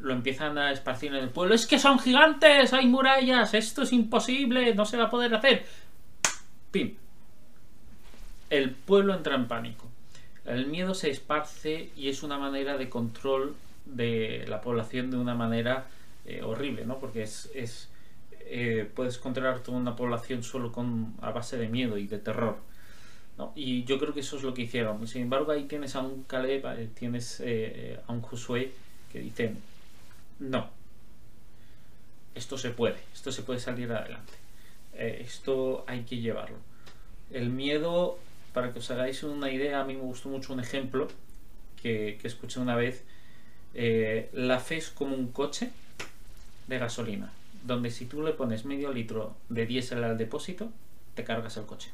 lo 0.00 0.12
empiezan 0.12 0.58
a 0.58 0.70
esparcir 0.70 1.14
en 1.14 1.22
el 1.22 1.30
pueblo. 1.30 1.54
Es 1.54 1.66
que 1.66 1.78
son 1.78 1.98
gigantes, 1.98 2.72
hay 2.72 2.86
murallas, 2.86 3.54
esto 3.54 3.82
es 3.82 3.92
imposible, 3.92 4.74
no 4.74 4.84
se 4.84 4.96
va 4.96 5.04
a 5.04 5.10
poder 5.10 5.34
hacer. 5.34 5.64
¡Pim! 6.70 6.96
El 8.50 8.70
pueblo 8.70 9.14
entra 9.14 9.34
en 9.34 9.48
pánico. 9.48 9.88
El 10.44 10.66
miedo 10.66 10.94
se 10.94 11.10
esparce 11.10 11.90
y 11.96 12.08
es 12.08 12.22
una 12.22 12.38
manera 12.38 12.76
de 12.76 12.88
control 12.88 13.54
de 13.86 14.44
la 14.48 14.60
población 14.60 15.10
de 15.10 15.16
una 15.16 15.34
manera 15.34 15.86
eh, 16.26 16.42
horrible, 16.42 16.84
¿no? 16.84 16.98
Porque 16.98 17.22
es, 17.22 17.50
es 17.54 17.88
eh, 18.40 18.88
puedes 18.94 19.18
controlar 19.18 19.60
toda 19.60 19.78
una 19.78 19.96
población 19.96 20.42
solo 20.42 20.70
con 20.70 21.14
a 21.22 21.30
base 21.30 21.56
de 21.56 21.68
miedo 21.68 21.96
y 21.96 22.06
de 22.06 22.18
terror. 22.18 22.58
¿no? 23.38 23.52
Y 23.56 23.84
yo 23.84 23.98
creo 23.98 24.12
que 24.12 24.20
eso 24.20 24.36
es 24.36 24.42
lo 24.42 24.52
que 24.52 24.62
hicieron. 24.62 25.06
Sin 25.08 25.22
embargo, 25.22 25.50
ahí 25.50 25.64
tienes 25.64 25.96
a 25.96 26.00
un 26.00 26.24
Caleb, 26.24 26.64
eh, 26.66 26.88
tienes 26.94 27.42
a 28.06 28.12
un 28.12 28.20
Josué 28.20 28.72
que 29.12 29.20
dicen, 29.20 29.58
no, 30.38 30.68
esto 32.34 32.58
se 32.58 32.70
puede, 32.70 32.96
esto 33.12 33.32
se 33.32 33.42
puede 33.42 33.60
salir 33.60 33.92
adelante, 33.92 34.32
esto 34.94 35.84
hay 35.86 36.02
que 36.02 36.18
llevarlo. 36.18 36.56
El 37.30 37.50
miedo 37.50 38.18
para 38.54 38.72
que 38.72 38.78
os 38.78 38.90
hagáis 38.90 39.22
una 39.24 39.50
idea, 39.50 39.80
a 39.80 39.84
mí 39.84 39.94
me 39.94 40.02
gustó 40.02 40.28
mucho 40.28 40.52
un 40.52 40.60
ejemplo 40.60 41.08
que, 41.82 42.18
escuché 42.22 42.60
una 42.60 42.76
vez. 42.76 43.02
Eh, 43.74 44.30
la 44.32 44.60
fe 44.60 44.76
es 44.76 44.88
como 44.88 45.16
un 45.16 45.32
coche 45.32 45.70
de 46.68 46.78
gasolina, 46.78 47.32
donde 47.64 47.90
si 47.90 48.06
tú 48.06 48.22
le 48.22 48.32
pones 48.32 48.64
medio 48.64 48.92
litro 48.92 49.36
de 49.48 49.66
diésel 49.66 50.04
al 50.04 50.16
depósito, 50.16 50.70
te 51.14 51.24
cargas 51.24 51.56
el 51.56 51.66
coche. 51.66 51.90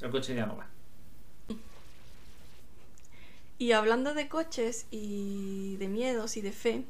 El 0.00 0.10
coche 0.10 0.34
ya 0.34 0.46
no 0.46 0.56
va. 0.56 0.66
Y 3.58 3.72
hablando 3.72 4.14
de 4.14 4.28
coches 4.28 4.86
y 4.90 5.76
de 5.76 5.88
miedos 5.88 6.38
y 6.38 6.40
de 6.40 6.52
fe, 6.52 6.84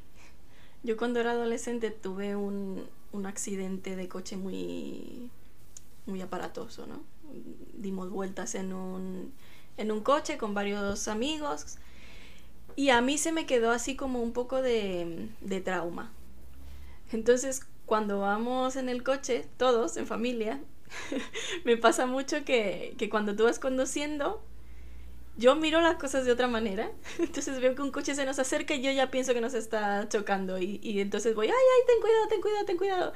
yo 0.84 0.96
cuando 0.96 1.18
era 1.18 1.32
adolescente 1.32 1.90
tuve 1.90 2.36
un, 2.36 2.86
un 3.10 3.26
accidente 3.26 3.96
de 3.96 4.06
coche 4.06 4.36
muy, 4.36 5.28
muy 6.06 6.20
aparatoso, 6.20 6.86
¿no? 6.86 7.17
Dimos 7.74 8.10
vueltas 8.10 8.54
en 8.54 8.72
un, 8.72 9.32
en 9.76 9.92
un 9.92 10.00
coche 10.00 10.38
con 10.38 10.54
varios 10.54 11.08
amigos 11.08 11.78
y 12.78 12.90
a 12.90 13.00
mí 13.00 13.18
se 13.18 13.32
me 13.32 13.44
quedó 13.44 13.72
así 13.72 13.96
como 13.96 14.22
un 14.22 14.32
poco 14.32 14.62
de, 14.62 15.28
de 15.40 15.60
trauma. 15.60 16.12
Entonces, 17.10 17.62
cuando 17.86 18.20
vamos 18.20 18.76
en 18.76 18.88
el 18.88 19.02
coche, 19.02 19.46
todos 19.56 19.96
en 19.96 20.06
familia, 20.06 20.60
me 21.64 21.76
pasa 21.76 22.06
mucho 22.06 22.44
que, 22.44 22.94
que, 22.98 23.08
cuando 23.08 23.34
tú 23.34 23.44
vas 23.44 23.58
conduciendo, 23.58 24.40
yo 25.36 25.56
miro 25.56 25.80
las 25.80 25.96
cosas 25.96 26.24
de 26.24 26.30
otra 26.30 26.46
manera. 26.46 26.92
Entonces 27.18 27.60
veo 27.60 27.74
que 27.74 27.82
un 27.82 27.90
coche 27.90 28.14
se 28.14 28.24
nos 28.24 28.38
acerca 28.38 28.74
y 28.74 28.82
yo 28.82 28.92
ya 28.92 29.10
pienso 29.10 29.34
que 29.34 29.40
nos 29.40 29.54
está 29.54 30.08
chocando. 30.08 30.58
Y, 30.58 30.78
y 30.82 31.00
entonces 31.00 31.34
voy, 31.34 31.48
ay, 31.48 31.52
ay, 31.52 31.86
ten 31.86 32.00
cuidado, 32.00 32.28
ten 32.28 32.40
cuidado, 32.40 32.64
ten 32.64 32.76
cuidado. 32.76 33.12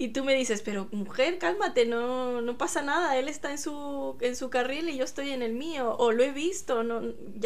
Y 0.00 0.08
tú 0.08 0.24
me 0.24 0.34
dices, 0.34 0.62
pero 0.62 0.88
mujer, 0.92 1.36
cálmate, 1.36 1.84
no, 1.84 2.40
no 2.40 2.56
pasa 2.56 2.80
nada, 2.80 3.18
él 3.18 3.28
está 3.28 3.50
en 3.50 3.58
su, 3.58 4.16
en 4.22 4.34
su 4.34 4.48
carril 4.48 4.88
y 4.88 4.96
yo 4.96 5.04
estoy 5.04 5.28
en 5.28 5.42
el 5.42 5.52
mío, 5.52 5.94
o 5.98 6.10
lo 6.10 6.22
he 6.22 6.32
visto, 6.32 6.82
no, 6.82 7.02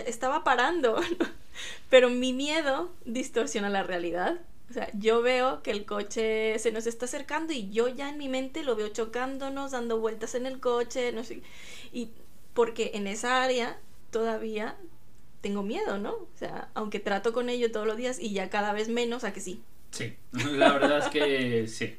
estaba 0.07 0.45
parando. 0.45 1.01
pero 1.91 2.11
mi 2.11 2.33
miedo 2.33 2.93
distorsiona 3.07 3.71
la 3.71 3.83
realidad. 3.83 4.41
O 4.71 4.73
sea, 4.73 4.89
yo 4.97 5.21
veo 5.21 5.65
que 5.65 5.73
el 5.73 5.85
coche 5.85 6.57
se 6.61 6.71
nos 6.71 6.87
está 6.87 7.07
acercando 7.07 7.53
y 7.53 7.71
yo 7.71 7.89
ya 7.89 8.09
en 8.09 8.19
mi 8.19 8.29
mente 8.29 8.63
lo 8.63 8.77
veo 8.77 8.87
chocándonos, 8.87 9.73
dando 9.73 9.99
vueltas 9.99 10.37
en 10.37 10.47
el 10.47 10.61
coche, 10.61 11.11
no 11.11 11.25
sé. 11.25 11.43
Y 11.93 12.11
porque 12.55 12.93
en 12.95 13.09
esa 13.09 13.43
área 13.43 13.81
todavía 14.13 14.77
tengo 15.41 15.65
miedo, 15.65 15.99
¿no? 15.99 16.13
O 16.13 16.37
sea, 16.37 16.69
aunque 16.75 17.01
trato 17.01 17.33
con 17.33 17.49
ello 17.49 17.73
todos 17.73 17.89
los 17.89 17.97
días 17.97 18.21
y 18.21 18.33
ya 18.33 18.49
cada 18.49 18.73
vez 18.73 18.89
menos, 18.89 19.25
a 19.25 19.33
que 19.33 19.41
sí, 19.41 19.61
Sí, 19.95 20.17
la 20.33 20.73
verdad 20.73 20.99
es 20.99 21.09
que 21.09 21.69
sí. 21.69 21.97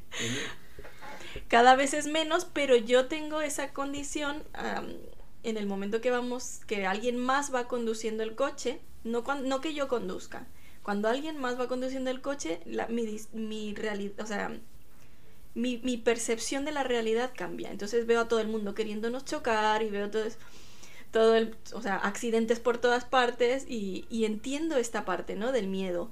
Cada 1.47 1.75
vez 1.75 1.93
es 1.93 2.07
menos, 2.07 2.45
pero 2.45 2.75
yo 2.75 3.05
tengo 3.05 3.39
esa 3.39 3.71
condición 3.71 4.43
en 5.43 5.57
el 5.57 5.65
momento 5.65 6.01
que 6.01 6.11
vamos, 6.11 6.59
que 6.67 6.85
alguien 6.85 7.17
más 7.17 7.53
va 7.53 7.67
conduciendo 7.67 8.23
el 8.23 8.35
coche, 8.35 8.81
no, 9.03 9.23
no 9.43 9.61
que 9.61 9.73
yo 9.73 9.87
conduzca. 9.87 10.45
Cuando 10.83 11.07
alguien 11.07 11.37
más 11.37 11.59
va 11.59 11.67
conduciendo 11.67 12.11
el 12.11 12.21
coche, 12.21 12.59
mi, 12.89 13.19
mi 13.31 13.73
realidad, 13.75 14.19
o 14.19 14.27
sea, 14.27 14.51
mi, 15.53 15.77
mi, 15.77 15.97
percepción 15.97 16.65
de 16.65 16.71
la 16.73 16.83
realidad 16.83 17.31
cambia. 17.35 17.71
Entonces 17.71 18.05
veo 18.05 18.21
a 18.21 18.27
todo 18.27 18.39
el 18.39 18.49
mundo 18.49 18.75
queriéndonos 18.75 19.23
chocar 19.23 19.83
y 19.83 19.89
veo 19.89 20.11
todo, 20.11 20.25
todo 21.11 21.35
el, 21.35 21.55
o 21.73 21.81
sea, 21.81 21.95
accidentes 21.95 22.59
por 22.59 22.77
todas 22.77 23.05
partes 23.05 23.65
y, 23.69 24.05
y 24.09 24.25
entiendo 24.25 24.75
esta 24.75 25.05
parte, 25.05 25.35
¿no? 25.35 25.51
Del 25.53 25.67
miedo. 25.67 26.11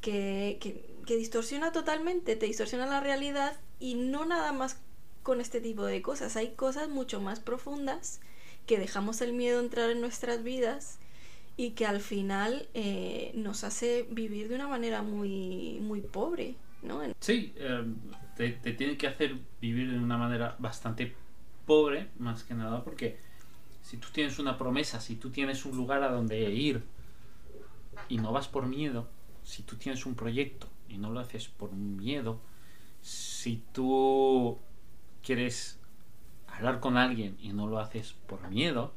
Que, 0.00 0.58
que, 0.60 0.91
que 1.06 1.16
distorsiona 1.16 1.72
totalmente, 1.72 2.36
te 2.36 2.46
distorsiona 2.46 2.86
la 2.86 3.00
realidad 3.00 3.56
y 3.78 3.94
no 3.94 4.24
nada 4.24 4.52
más 4.52 4.80
con 5.22 5.40
este 5.40 5.60
tipo 5.60 5.84
de 5.84 6.02
cosas. 6.02 6.36
Hay 6.36 6.52
cosas 6.54 6.88
mucho 6.88 7.20
más 7.20 7.40
profundas 7.40 8.20
que 8.66 8.78
dejamos 8.78 9.20
el 9.20 9.32
miedo 9.32 9.60
entrar 9.60 9.90
en 9.90 10.00
nuestras 10.00 10.42
vidas 10.42 10.98
y 11.56 11.70
que 11.70 11.86
al 11.86 12.00
final 12.00 12.68
eh, 12.74 13.32
nos 13.34 13.64
hace 13.64 14.06
vivir 14.10 14.48
de 14.48 14.54
una 14.54 14.68
manera 14.68 15.02
muy, 15.02 15.78
muy 15.80 16.00
pobre, 16.00 16.54
¿no? 16.82 17.00
Sí, 17.20 17.52
em, 17.56 17.96
te, 18.36 18.50
te, 18.50 18.96
que 18.96 19.06
hacer 19.06 19.36
vivir 19.60 19.90
de 19.90 19.98
una 19.98 20.16
manera 20.16 20.56
bastante 20.58 21.14
pobre, 21.66 22.08
más 22.18 22.44
que 22.44 22.54
nada, 22.54 22.82
porque 22.82 23.18
si 23.82 23.96
tú 23.96 24.08
tienes 24.12 24.38
una 24.38 24.56
promesa, 24.56 25.00
si 25.00 25.16
tú 25.16 25.30
tienes 25.30 25.64
un 25.64 25.76
lugar 25.76 26.02
a 26.02 26.10
donde 26.10 26.50
ir 26.50 26.82
y 28.08 28.18
no 28.18 28.32
vas 28.32 28.48
por 28.48 28.66
miedo, 28.66 29.08
si 29.42 29.62
tú 29.62 29.76
tienes 29.76 30.06
un 30.06 30.14
proyecto 30.14 30.71
y 30.92 30.98
no 30.98 31.10
lo 31.10 31.20
haces 31.20 31.48
por 31.48 31.72
miedo, 31.72 32.40
si 33.00 33.62
tú 33.72 34.58
quieres 35.22 35.78
hablar 36.46 36.80
con 36.80 36.96
alguien 36.96 37.36
y 37.40 37.52
no 37.52 37.66
lo 37.66 37.78
haces 37.78 38.14
por 38.26 38.48
miedo, 38.48 38.92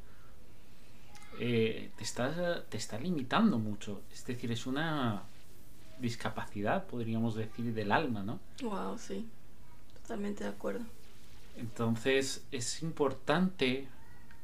eh, 1.40 1.92
te, 1.96 2.04
estás, 2.04 2.68
te 2.70 2.78
está 2.78 3.00
limitando 3.00 3.60
mucho. 3.60 4.02
Es 4.12 4.26
decir, 4.26 4.52
es 4.52 4.68
una 4.68 5.24
discapacidad, 6.00 6.86
podríamos 6.86 7.36
decir, 7.36 7.74
del 7.74 7.92
alma, 7.92 8.24
¿no? 8.24 8.40
Wow, 8.62 8.98
sí. 8.98 9.28
Totalmente 10.02 10.44
de 10.44 10.50
acuerdo. 10.50 10.86
Entonces, 11.56 12.46
es 12.52 12.84
importante 12.84 13.88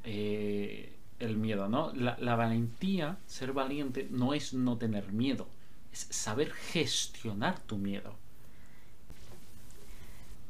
eh, 0.06 0.98
el 1.20 1.36
miedo, 1.36 1.68
¿no? 1.68 1.92
la 1.94 2.36
valentía, 2.36 3.18
ser 3.26 3.52
valiente, 3.52 4.08
no 4.10 4.34
es 4.34 4.54
no 4.54 4.78
tener 4.78 5.12
miedo 5.12 5.48
es 5.92 6.08
saber 6.10 6.52
gestionar 6.52 7.60
tu 7.60 7.78
miedo. 7.78 8.16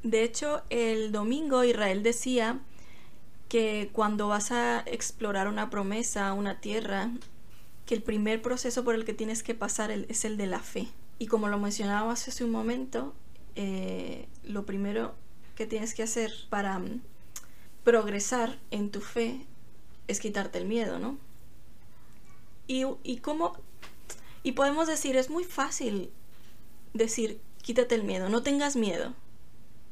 De 0.04 0.24
hecho, 0.24 0.64
el 0.70 1.12
domingo 1.12 1.64
Israel 1.64 2.02
decía 2.02 2.60
que 3.50 3.90
cuando 3.94 4.28
vas 4.28 4.52
a 4.52 4.80
explorar 4.88 5.48
una 5.48 5.70
promesa, 5.70 6.34
una 6.34 6.60
tierra, 6.60 7.12
que 7.86 7.96
el 7.96 8.02
primer 8.02 8.42
proceso 8.42 8.84
por 8.84 8.96
el 8.96 9.06
que 9.06 9.14
tienes 9.14 9.44
que 9.44 9.54
pasar 9.54 9.92
es 9.92 10.26
el 10.26 10.38
de 10.38 10.48
la 10.48 10.60
fe. 10.60 10.88
Y 11.20 11.28
como 11.28 11.50
lo 11.50 11.60
mencionábamos 11.60 12.28
hace 12.28 12.44
un 12.44 12.52
momento, 12.52 13.14
eh, 13.56 14.28
lo 14.44 14.66
primero 14.66 15.14
que 15.56 15.68
tienes 15.68 15.94
que 15.94 16.02
hacer 16.02 16.32
para 16.50 16.80
mm, 16.80 17.02
progresar 17.84 18.58
en 18.72 18.90
tu 18.90 19.02
fe 19.02 19.46
es 20.08 20.20
quitarte 20.20 20.58
el 20.58 20.66
miedo, 20.66 20.98
¿no? 20.98 21.18
Y, 22.68 22.86
y 23.04 23.18
cómo 23.18 23.58
y 24.44 24.54
podemos 24.54 24.88
decir, 24.88 25.16
es 25.16 25.30
muy 25.30 25.44
fácil 25.44 26.12
decir, 26.94 27.40
quítate 27.62 27.96
el 27.96 28.04
miedo, 28.04 28.30
no 28.30 28.44
tengas 28.44 28.76
miedo. 28.76 29.14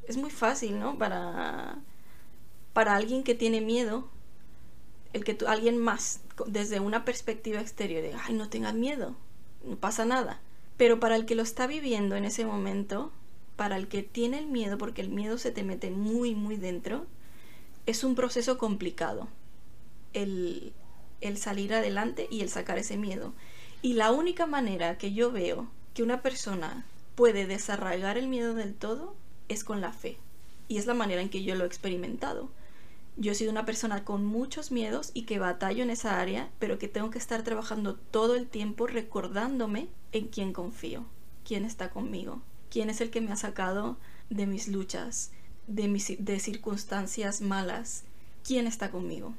Es 0.06 0.16
muy 0.16 0.30
fácil, 0.30 0.78
¿no? 0.78 0.98
Para, 0.98 1.78
para 2.72 2.96
alguien 2.96 3.22
que 3.22 3.34
tiene 3.34 3.60
miedo, 3.60 4.08
el 5.12 5.24
que 5.24 5.34
tú, 5.34 5.46
alguien 5.46 5.78
más, 5.78 6.20
desde 6.46 6.80
una 6.80 7.04
perspectiva 7.04 7.60
exterior, 7.60 8.02
de, 8.02 8.14
ay, 8.14 8.34
no 8.34 8.48
tengas 8.48 8.74
miedo, 8.74 9.14
no 9.64 9.76
pasa 9.76 10.04
nada. 10.04 10.40
Pero 10.76 10.98
para 10.98 11.16
el 11.16 11.26
que 11.26 11.34
lo 11.34 11.42
está 11.42 11.66
viviendo 11.66 12.16
en 12.16 12.24
ese 12.24 12.44
momento, 12.44 13.12
para 13.56 13.76
el 13.76 13.88
que 13.88 14.02
tiene 14.02 14.38
el 14.38 14.46
miedo, 14.46 14.78
porque 14.78 15.02
el 15.02 15.10
miedo 15.10 15.38
se 15.38 15.50
te 15.52 15.62
mete 15.62 15.90
muy, 15.90 16.34
muy 16.34 16.56
dentro, 16.56 17.06
es 17.86 18.04
un 18.04 18.14
proceso 18.14 18.58
complicado. 18.58 19.28
El, 20.12 20.72
el 21.20 21.36
salir 21.36 21.74
adelante 21.74 22.26
y 22.30 22.40
el 22.40 22.48
sacar 22.48 22.78
ese 22.78 22.96
miedo. 22.96 23.32
Y 23.82 23.94
la 23.94 24.12
única 24.12 24.44
manera 24.44 24.98
que 24.98 25.14
yo 25.14 25.32
veo 25.32 25.66
que 25.94 26.02
una 26.02 26.20
persona 26.20 26.84
puede 27.14 27.46
desarraigar 27.46 28.18
el 28.18 28.28
miedo 28.28 28.54
del 28.54 28.74
todo 28.74 29.14
es 29.48 29.64
con 29.64 29.80
la 29.80 29.92
fe. 29.92 30.18
Y 30.68 30.76
es 30.76 30.84
la 30.84 30.92
manera 30.92 31.22
en 31.22 31.30
que 31.30 31.42
yo 31.44 31.54
lo 31.54 31.64
he 31.64 31.66
experimentado. 31.66 32.50
Yo 33.16 33.32
he 33.32 33.34
sido 33.34 33.50
una 33.50 33.64
persona 33.64 34.04
con 34.04 34.26
muchos 34.26 34.70
miedos 34.70 35.12
y 35.14 35.22
que 35.22 35.38
batallo 35.38 35.82
en 35.82 35.88
esa 35.88 36.20
área, 36.20 36.50
pero 36.58 36.78
que 36.78 36.88
tengo 36.88 37.10
que 37.10 37.18
estar 37.18 37.42
trabajando 37.42 37.94
todo 37.94 38.34
el 38.36 38.46
tiempo 38.46 38.86
recordándome 38.86 39.88
en 40.12 40.28
quién 40.28 40.52
confío, 40.52 41.06
quién 41.46 41.64
está 41.64 41.88
conmigo, 41.88 42.42
quién 42.70 42.90
es 42.90 43.00
el 43.00 43.10
que 43.10 43.22
me 43.22 43.32
ha 43.32 43.36
sacado 43.36 43.96
de 44.28 44.46
mis 44.46 44.68
luchas, 44.68 45.32
de, 45.66 45.88
mis, 45.88 46.22
de 46.22 46.38
circunstancias 46.38 47.40
malas, 47.40 48.04
quién 48.44 48.66
está 48.66 48.90
conmigo. 48.90 49.32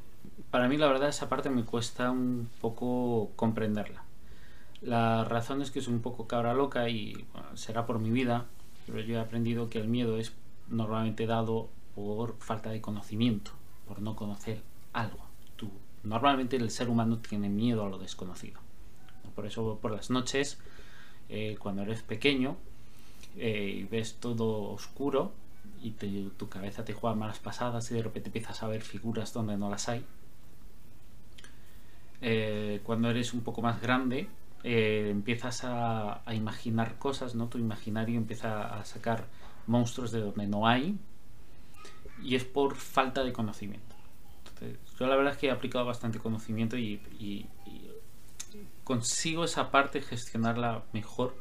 Para 0.50 0.68
mí 0.68 0.78
la 0.78 0.88
verdad 0.88 1.10
esa 1.10 1.30
parte 1.30 1.52
me 1.52 1.64
cuesta 1.64 2.10
un 2.10 2.50
poco 2.60 3.32
comprenderla 3.36 4.04
La 4.82 5.24
razón 5.24 5.62
es 5.62 5.72
que 5.72 5.82
soy 5.82 5.94
un 5.94 6.02
poco 6.02 6.28
cabra 6.28 6.54
loca 6.54 6.90
y 6.90 7.26
será 7.54 7.86
por 7.86 8.00
mi 8.00 8.10
vida, 8.10 8.46
pero 8.88 9.00
yo 9.00 9.16
he 9.16 9.20
aprendido 9.20 9.70
que 9.70 9.80
el 9.80 9.88
miedo 9.88 10.18
es 10.18 10.34
normalmente 10.70 11.28
dado 11.28 11.70
por 11.94 12.38
falta 12.40 12.72
de 12.72 12.82
conocimiento, 12.82 13.52
por 13.88 14.02
no 14.02 14.16
conocer 14.16 14.62
algo. 14.94 15.32
Normalmente 16.04 16.56
el 16.56 16.72
ser 16.72 16.90
humano 16.90 17.20
tiene 17.20 17.50
miedo 17.50 17.86
a 17.86 17.90
lo 17.90 18.00
desconocido. 18.00 18.60
Por 19.36 19.46
eso 19.46 19.78
por 19.82 19.92
las 19.92 20.10
noches, 20.10 20.58
eh, 21.30 21.58
cuando 21.60 21.84
eres 21.84 22.02
pequeño 22.02 22.58
eh, 23.38 23.82
y 23.82 23.84
ves 23.84 24.16
todo 24.16 24.72
oscuro 24.72 25.32
y 25.82 25.92
tu 25.92 26.50
cabeza 26.50 26.86
te 26.86 26.94
juega 26.94 27.16
malas 27.16 27.40
pasadas 27.40 27.90
y 27.92 27.96
de 27.96 28.04
repente 28.04 28.30
empiezas 28.30 28.62
a 28.64 28.68
ver 28.68 28.82
figuras 28.82 29.34
donde 29.34 29.58
no 29.58 29.70
las 29.70 29.90
hay. 29.90 30.04
Eh, 32.22 32.82
cuando 32.84 33.10
eres 33.10 33.34
un 33.34 33.42
poco 33.42 33.62
más 33.62 33.82
grande, 33.82 34.28
empiezas 34.64 35.62
a, 35.64 36.22
imaginar 36.34 36.98
cosas, 36.98 37.36
¿no? 37.36 37.48
Tu 37.48 37.58
imaginario 37.58 38.18
empieza 38.18 38.80
a 38.80 38.86
sacar 38.86 39.26
monstruos 39.68 40.12
de 40.12 40.22
donde 40.22 40.48
no 40.48 40.68
hay 40.68 40.98
y 42.24 42.36
es 42.36 42.44
por 42.44 42.76
falta 42.76 43.24
de 43.24 43.34
conocimiento. 43.34 43.96
yo 45.00 45.08
la 45.08 45.16
verdad 45.16 45.34
es 45.34 45.40
que 45.40 45.48
he 45.48 45.52
aplicado 45.52 45.86
bastante 45.86 46.20
conocimiento 46.20 46.78
y, 46.78 47.48
consigo 48.84 49.46
esa 49.46 49.72
parte 49.72 50.02
gestionarla 50.02 50.84
mejor 50.92 51.36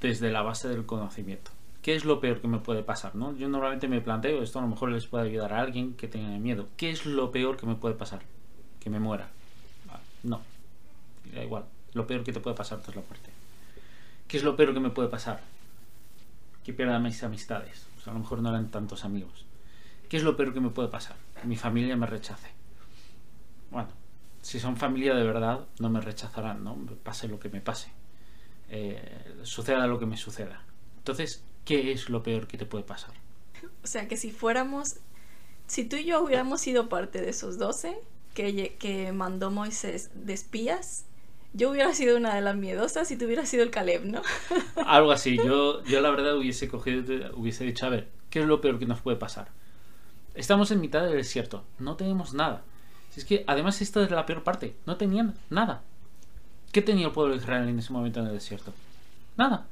desde 0.00 0.30
la 0.30 0.42
base 0.42 0.68
del 0.68 0.86
conocimiento. 0.86 1.50
¿Qué 1.82 1.94
es 1.94 2.04
lo 2.04 2.20
peor 2.20 2.40
que 2.40 2.48
me 2.48 2.58
puede 2.58 2.82
pasar? 2.82 3.16
¿no? 3.16 3.34
Yo 3.36 3.48
normalmente 3.48 3.88
me 3.88 4.00
planteo, 4.00 4.42
esto 4.42 4.58
a 4.58 4.62
lo 4.62 4.68
mejor 4.68 4.90
les 4.90 5.06
puede 5.06 5.24
ayudar 5.24 5.52
a 5.52 5.60
alguien 5.60 5.94
que 5.94 6.06
tenga 6.06 6.28
miedo. 6.38 6.68
¿Qué 6.76 6.90
es 6.90 7.06
lo 7.06 7.32
peor 7.32 7.56
que 7.56 7.66
me 7.66 7.74
puede 7.74 7.94
pasar? 7.94 8.22
Que 8.78 8.90
me 8.90 9.00
muera. 9.00 9.30
Ah, 9.88 10.00
no, 10.22 10.40
da 11.34 11.42
igual. 11.42 11.64
Lo 11.92 12.06
peor 12.06 12.24
que 12.24 12.32
te 12.32 12.40
puede 12.40 12.56
pasar 12.56 12.80
es 12.80 12.94
la 12.94 13.02
muerte. 13.02 13.30
¿Qué 14.28 14.36
es 14.36 14.44
lo 14.44 14.56
peor 14.56 14.74
que 14.74 14.80
me 14.80 14.90
puede 14.90 15.08
pasar? 15.08 15.40
Que 16.64 16.72
pierda 16.72 16.98
mis 16.98 17.22
amistades 17.22 17.86
a 18.10 18.12
lo 18.12 18.20
mejor 18.20 18.40
no 18.40 18.50
eran 18.50 18.70
tantos 18.70 19.04
amigos. 19.04 19.44
¿Qué 20.08 20.16
es 20.16 20.22
lo 20.22 20.36
peor 20.36 20.54
que 20.54 20.60
me 20.60 20.70
puede 20.70 20.88
pasar? 20.88 21.16
Que 21.40 21.46
mi 21.46 21.56
familia 21.56 21.96
me 21.96 22.06
rechace. 22.06 22.48
Bueno, 23.70 23.88
si 24.42 24.60
son 24.60 24.76
familia 24.76 25.14
de 25.14 25.24
verdad, 25.24 25.66
no 25.80 25.90
me 25.90 26.00
rechazarán, 26.00 26.62
¿no? 26.62 26.76
Pase 27.02 27.28
lo 27.28 27.40
que 27.40 27.48
me 27.48 27.60
pase. 27.60 27.90
Eh, 28.68 29.40
suceda 29.42 29.86
lo 29.86 29.98
que 29.98 30.06
me 30.06 30.16
suceda. 30.16 30.62
Entonces, 30.98 31.42
¿qué 31.64 31.92
es 31.92 32.08
lo 32.08 32.22
peor 32.22 32.46
que 32.46 32.58
te 32.58 32.66
puede 32.66 32.84
pasar? 32.84 33.14
O 33.82 33.86
sea, 33.86 34.06
que 34.06 34.16
si 34.16 34.30
fuéramos, 34.30 34.98
si 35.66 35.84
tú 35.84 35.96
y 35.96 36.04
yo 36.04 36.22
hubiéramos 36.22 36.60
sido 36.60 36.88
parte 36.88 37.20
de 37.20 37.30
esos 37.30 37.58
doce 37.58 37.98
que, 38.34 38.76
que 38.78 39.12
mandó 39.12 39.50
Moisés 39.50 40.10
de 40.14 40.32
espías, 40.32 41.06
yo 41.56 41.70
hubiera 41.70 41.94
sido 41.94 42.18
una 42.18 42.34
de 42.34 42.42
las 42.42 42.54
miedosas 42.54 43.10
y 43.10 43.16
tú 43.16 43.24
hubieras 43.24 43.48
sido 43.48 43.62
el 43.62 43.70
Caleb, 43.70 44.04
¿no? 44.04 44.20
Algo 44.86 45.10
así. 45.10 45.36
Yo, 45.38 45.82
yo 45.84 46.00
la 46.02 46.10
verdad 46.10 46.36
hubiese 46.36 46.68
cogido, 46.68 47.02
hubiese 47.34 47.64
dicho, 47.64 47.86
a 47.86 47.88
ver, 47.88 48.08
¿qué 48.28 48.40
es 48.40 48.46
lo 48.46 48.60
peor 48.60 48.78
que 48.78 48.86
nos 48.86 49.00
puede 49.00 49.16
pasar? 49.16 49.48
Estamos 50.34 50.70
en 50.70 50.82
mitad 50.82 51.02
del 51.02 51.16
desierto, 51.16 51.64
no 51.78 51.96
tenemos 51.96 52.34
nada. 52.34 52.62
Si 53.10 53.20
es 53.20 53.26
que 53.26 53.44
además 53.46 53.80
esta 53.80 54.04
es 54.04 54.10
la 54.10 54.26
peor 54.26 54.42
parte, 54.42 54.76
no 54.84 54.96
tenían 54.96 55.34
nada. 55.48 55.82
¿Qué 56.72 56.82
tenía 56.82 57.06
el 57.06 57.12
pueblo 57.12 57.34
de 57.34 57.40
Israel 57.40 57.68
en 57.68 57.78
ese 57.78 57.92
momento 57.92 58.20
en 58.20 58.26
el 58.26 58.34
desierto? 58.34 58.74
Nada. 59.38 59.66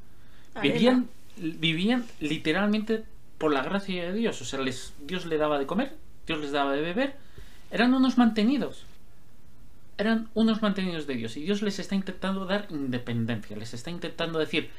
Vivían, 0.62 1.08
vivían 1.36 2.06
literalmente 2.18 3.04
por 3.36 3.52
la 3.52 3.62
gracia 3.62 4.04
de 4.04 4.12
Dios. 4.14 4.40
O 4.40 4.46
sea, 4.46 4.60
les, 4.60 4.94
Dios 5.02 5.26
les 5.26 5.38
daba 5.38 5.58
de 5.58 5.66
comer, 5.66 5.94
Dios 6.26 6.40
les 6.40 6.52
daba 6.52 6.72
de 6.72 6.80
beber. 6.80 7.16
Eran 7.70 7.92
unos 7.92 8.16
mantenidos 8.16 8.86
eran 9.98 10.30
unos 10.34 10.62
mantenidos 10.62 11.06
de 11.06 11.14
Dios 11.14 11.36
y 11.36 11.42
Dios 11.42 11.62
les 11.62 11.78
está 11.78 11.94
intentando 11.94 12.46
dar 12.46 12.66
independencia, 12.70 13.56
les 13.56 13.74
está 13.74 13.90
intentando 13.90 14.38
decir, 14.38 14.70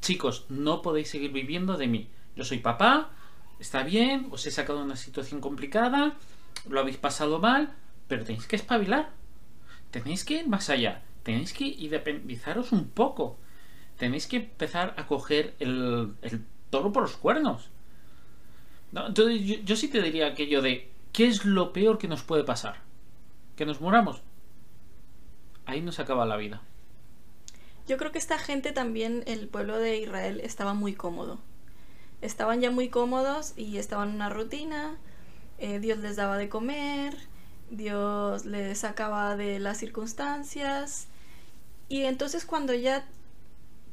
chicos, 0.00 0.46
no 0.48 0.82
podéis 0.82 1.10
seguir 1.10 1.32
viviendo 1.32 1.76
de 1.76 1.88
mí. 1.88 2.08
Yo 2.36 2.44
soy 2.44 2.58
papá, 2.58 3.10
está 3.58 3.82
bien, 3.82 4.28
os 4.30 4.46
he 4.46 4.50
sacado 4.50 4.82
una 4.82 4.96
situación 4.96 5.40
complicada, 5.40 6.16
lo 6.68 6.80
habéis 6.80 6.96
pasado 6.96 7.38
mal, 7.38 7.74
pero 8.08 8.24
tenéis 8.24 8.46
que 8.46 8.56
espabilar, 8.56 9.10
tenéis 9.90 10.24
que 10.24 10.34
ir 10.40 10.48
más 10.48 10.70
allá, 10.70 11.02
tenéis 11.22 11.52
que 11.52 11.64
independizaros 11.66 12.72
un 12.72 12.88
poco, 12.88 13.38
tenéis 13.98 14.26
que 14.26 14.36
empezar 14.36 14.94
a 14.96 15.06
coger 15.06 15.54
el, 15.58 16.14
toro 16.70 16.92
por 16.92 17.02
los 17.02 17.16
cuernos. 17.16 17.70
Entonces 18.92 19.42
yo, 19.42 19.56
yo 19.56 19.76
sí 19.76 19.88
te 19.88 20.00
diría 20.00 20.28
aquello 20.28 20.62
de, 20.62 20.90
¿qué 21.12 21.26
es 21.26 21.44
lo 21.44 21.72
peor 21.72 21.98
que 21.98 22.08
nos 22.08 22.22
puede 22.22 22.44
pasar? 22.44 22.80
¿Que 23.56 23.66
nos 23.66 23.80
muramos? 23.80 24.22
Ahí 25.66 25.82
no 25.82 25.92
se 25.92 26.02
acaba 26.02 26.24
la 26.26 26.36
vida. 26.36 26.62
Yo 27.86 27.98
creo 27.98 28.10
que 28.10 28.18
esta 28.18 28.38
gente 28.38 28.72
también, 28.72 29.22
el 29.26 29.48
pueblo 29.48 29.78
de 29.78 29.98
Israel, 29.98 30.40
estaba 30.42 30.74
muy 30.74 30.94
cómodo. 30.94 31.38
Estaban 32.20 32.60
ya 32.60 32.70
muy 32.70 32.88
cómodos 32.88 33.52
y 33.56 33.78
estaban 33.78 34.10
en 34.10 34.14
una 34.16 34.30
rutina. 34.30 34.96
Eh, 35.58 35.78
Dios 35.78 35.98
les 35.98 36.16
daba 36.16 36.36
de 36.38 36.48
comer, 36.48 37.16
Dios 37.70 38.44
les 38.44 38.78
sacaba 38.78 39.36
de 39.36 39.60
las 39.60 39.78
circunstancias. 39.78 41.06
Y 41.88 42.02
entonces 42.02 42.44
cuando 42.44 42.74
ya 42.74 43.06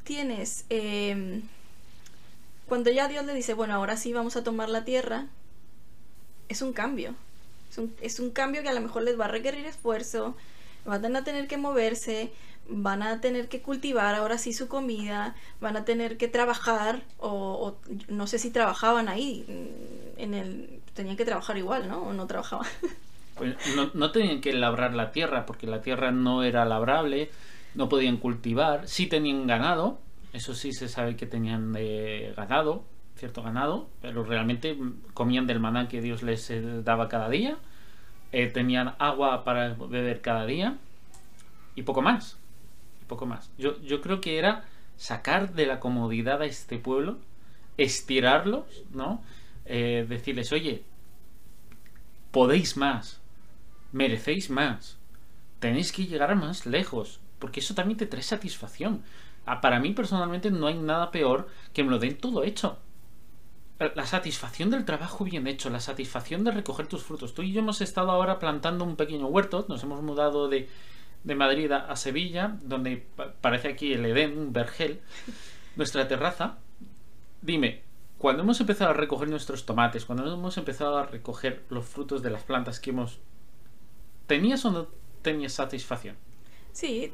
tienes, 0.04 0.66
em, 0.70 1.44
cuando 2.68 2.90
ya 2.90 3.08
Dios 3.08 3.26
le 3.26 3.34
dice, 3.34 3.54
bueno, 3.54 3.76
ahora 3.76 3.98
sí 3.98 4.14
vamos 4.14 4.36
a 4.36 4.44
tomar 4.44 4.70
la 4.70 4.84
tierra, 4.86 5.28
es 6.50 6.62
un 6.62 6.74
cambio. 6.74 7.16
Es 7.70 7.78
un, 7.78 7.96
es 8.02 8.20
un 8.20 8.32
cambio 8.32 8.64
que 8.64 8.70
a 8.70 8.74
lo 8.74 8.82
mejor 8.82 9.04
les 9.04 9.20
va 9.20 9.26
a 9.26 9.28
requerir 9.30 9.66
esfuerzo, 9.66 10.36
van 10.86 11.16
a 11.16 11.24
tener 11.24 11.48
que 11.48 11.58
moverse, 11.58 12.32
van 12.68 13.04
a 13.04 13.22
tener 13.22 13.50
que 13.50 13.62
cultivar 13.62 14.16
ahora 14.16 14.38
sí 14.38 14.54
su 14.54 14.68
comida, 14.68 15.36
van 15.60 15.78
a 15.78 15.86
tener 15.86 16.18
que 16.18 16.28
trabajar, 16.28 17.02
o, 17.20 17.76
no 18.08 18.28
sé 18.28 18.40
si 18.40 18.52
trabajaban 18.52 19.08
ahí, 19.08 19.46
en 20.18 20.34
el, 20.34 20.80
tenían 20.94 21.18
que 21.18 21.26
trabajar 21.26 21.58
igual, 21.58 21.88
¿no? 21.88 22.04
O 22.04 22.14
no 22.14 22.28
trabajaban. 22.28 22.68
Pues 23.36 23.56
no, 23.76 23.90
no 23.96 24.12
tenían 24.12 24.42
que 24.42 24.54
labrar 24.54 24.94
la 24.94 25.12
tierra, 25.12 25.48
porque 25.48 25.66
la 25.66 25.82
tierra 25.82 26.12
no 26.12 26.44
era 26.44 26.66
labrable, 26.66 27.32
no 27.74 27.90
podían 27.90 28.18
cultivar, 28.18 28.88
sí 28.88 29.08
tenían 29.08 29.48
ganado, 29.48 29.98
eso 30.34 30.54
sí 30.54 30.72
se 30.72 30.88
sabe 30.88 31.16
que 31.16 31.26
tenían 31.26 31.74
eh, 31.76 32.32
ganado, 32.38 32.84
cierto 33.16 33.42
ganado, 33.42 33.90
pero 34.02 34.24
realmente 34.24 34.78
comían 35.16 35.48
del 35.48 35.60
maná 35.60 35.88
que 35.88 36.00
Dios 36.00 36.22
les 36.22 36.48
eh, 36.52 36.62
daba 36.84 37.10
cada 37.10 37.28
día 37.28 37.58
eh, 38.34 38.48
tenían 38.48 38.96
agua 38.98 39.44
para 39.44 39.76
beber 39.76 40.22
cada 40.22 40.46
día 40.46 40.78
y 41.76 41.84
poco 41.84 42.02
más. 42.02 42.38
Poco 43.08 43.28
más. 43.28 43.52
Yo, 43.60 43.80
yo 43.82 44.02
creo 44.02 44.20
que 44.22 44.40
era 44.40 44.66
sacar 44.98 45.54
de 45.54 45.68
la 45.68 45.80
comodidad 45.80 46.42
a 46.42 46.46
este 46.46 46.80
pueblo, 46.80 47.20
estirarlos, 47.78 48.66
¿no? 48.92 49.24
Eh, 49.66 50.06
decirles, 50.10 50.52
oye, 50.52 50.84
podéis 52.32 52.76
más, 52.76 53.22
merecéis 53.92 54.50
más, 54.50 54.98
tenéis 55.60 55.92
que 55.92 56.08
llegar 56.08 56.36
más 56.36 56.66
lejos, 56.66 57.20
porque 57.38 57.60
eso 57.60 57.76
también 57.76 57.98
te 57.98 58.08
trae 58.08 58.24
satisfacción. 58.24 59.04
Ah, 59.46 59.62
para 59.62 59.80
mí 59.80 59.94
personalmente 59.94 60.50
no 60.50 60.66
hay 60.66 60.80
nada 60.80 61.12
peor 61.12 61.50
que 61.72 61.84
me 61.84 61.92
lo 61.92 62.00
den 62.00 62.18
todo 62.18 62.44
hecho 62.44 62.80
la 63.96 64.06
satisfacción 64.06 64.70
del 64.70 64.86
trabajo 64.86 65.24
bien 65.24 65.48
hecho, 65.48 65.70
la 65.70 65.80
satisfacción 65.80 66.44
de 66.44 66.52
recoger 66.52 66.88
tus 66.88 67.04
frutos. 67.04 67.34
Tú 67.34 67.42
y 67.42 67.52
yo 67.52 67.60
hemos 67.60 67.82
estado 67.82 68.12
ahora 68.12 68.40
plantando 68.40 68.86
un 68.86 68.96
pequeño 68.96 69.28
huerto, 69.28 69.66
nos 69.70 69.84
hemos 69.84 70.02
mudado 70.02 70.48
de, 70.50 70.70
Madrid 71.24 71.72
a, 71.72 71.96
Sevilla, 71.96 72.58
donde 72.62 73.06
parece 73.42 73.70
aquí 73.70 73.94
el 73.94 74.06
Edén, 74.06 74.38
un 74.38 74.54
vergel, 74.54 75.02
nuestra 75.76 76.08
terraza. 76.08 76.58
Dime, 77.42 77.82
cuando 78.18 78.44
hemos 78.44 78.60
empezado 78.60 78.92
a 78.92 78.94
recoger 78.94 79.30
nuestros 79.30 79.66
tomates, 79.66 80.06
cuando 80.06 80.32
hemos 80.32 80.58
empezado 80.58 80.98
a 80.98 81.06
recoger 81.06 81.64
los 81.70 81.86
frutos 81.86 82.22
de 82.22 82.30
las 82.30 82.44
plantas 82.44 82.80
que 82.80 82.92
hemos... 82.92 83.20
¿Tenías 84.28 84.64
o 84.66 84.72
no 84.72 84.88
tenías 85.22 85.54
satisfacción? 85.54 86.16
Sí, 86.72 87.12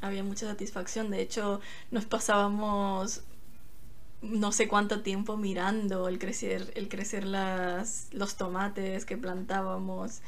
había 0.00 0.24
mucha 0.24 0.46
satisfacción. 0.46 1.10
De 1.10 1.20
hecho, 1.20 1.60
nos 1.90 2.04
pasábamos 2.04 3.22
no 4.22 4.52
sé 4.52 4.68
cuánto 4.68 5.00
tiempo 5.00 5.36
mirando 5.36 6.08
el 6.08 6.18
crecer, 6.18 6.72
el 6.74 6.88
crecer 6.88 7.24
las, 7.24 8.08
los 8.12 8.36
tomates 8.36 9.04
que 9.04 9.16
plantábamos. 9.16 10.20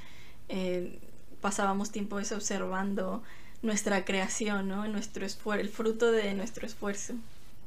Eh, 0.49 0.99
pasábamos 1.41 1.91
tiempo 1.91 2.19
eso 2.19 2.37
observando 2.37 3.23
nuestra 3.63 4.05
creación, 4.05 4.69
¿no? 4.69 4.87
Nuestro 4.89 5.27
el 5.55 5.69
fruto 5.69 6.13
de 6.13 6.35
nuestro 6.35 6.67
esfuerzo. 6.67 7.15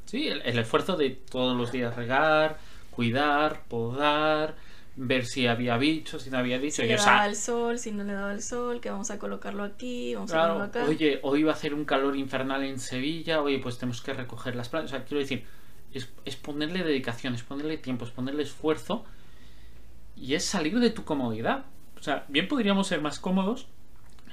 Sí, 0.06 0.28
el, 0.28 0.58
esfuerzo 0.60 0.98
de 0.98 1.12
todos 1.12 1.56
los 1.56 1.72
días 1.72 1.96
regar, 1.96 2.60
cuidar, 2.92 3.64
podar, 3.68 4.56
ver 4.96 5.26
si 5.26 5.48
había 5.48 5.78
bichos, 5.78 6.24
si 6.24 6.30
no 6.30 6.38
había 6.38 6.58
bichos. 6.58 6.78
Si 6.78 6.88
le 6.88 6.96
daba 6.96 7.26
el 7.26 7.36
sol, 7.36 7.80
si 7.80 7.92
no 7.92 8.04
le 8.04 8.14
daba 8.14 8.34
el 8.34 8.42
sol, 8.42 8.82
que 8.82 8.90
vamos 8.90 9.12
a 9.12 9.20
colocarlo 9.20 9.64
aquí, 9.64 10.16
vamos 10.16 10.34
a 10.34 10.42
ponerlo 10.42 10.64
acá. 10.64 10.86
Oye, 10.86 11.20
hoy 11.24 11.44
va 11.44 11.52
a 11.52 11.56
hacer 11.56 11.74
un 11.74 11.86
calor 11.86 12.16
infernal 12.16 12.64
en 12.64 12.80
Sevilla, 12.80 13.42
oye, 13.42 13.60
pues 13.60 13.78
tenemos 13.78 14.02
que 14.02 14.14
recoger 14.14 14.56
las 14.56 14.70
plantas. 14.70 14.92
O 14.92 14.96
sea, 14.96 15.06
quiero 15.06 15.20
decir, 15.20 15.46
es, 15.94 16.36
ponerle 16.36 16.84
dedicación, 16.84 17.34
es 17.34 17.44
ponerle 17.44 17.78
tiempo, 17.78 18.06
es 18.06 18.12
ponerle 18.12 18.44
esfuerzo 18.44 19.06
y 20.16 20.36
es 20.36 20.46
salir 20.46 20.80
de 20.80 20.90
tu 20.90 21.04
comodidad. 21.04 21.66
O 22.00 22.04
sea, 22.04 22.26
bien 22.28 22.48
podríamos 22.48 22.88
ser 22.88 23.02
más 23.02 23.20
cómodos 23.20 23.68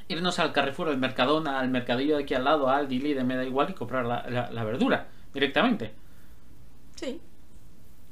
irnos 0.09 0.39
al 0.39 0.53
Carrefour, 0.53 0.89
al 0.89 0.97
Mercadona, 0.97 1.61
al 1.61 1.69
mercadillo 1.69 2.17
de 2.17 2.23
aquí 2.23 2.33
al 2.33 2.45
lado, 2.45 2.71
al 2.71 2.87
Aldi, 2.87 2.99
me 2.99 3.37
da 3.37 3.45
igual 3.45 3.69
y 3.69 3.75
comprar 3.75 4.07
la, 4.07 4.51
la 4.51 4.65
verdura 4.65 5.09
directamente. 5.35 5.93
Sí. 6.97 7.21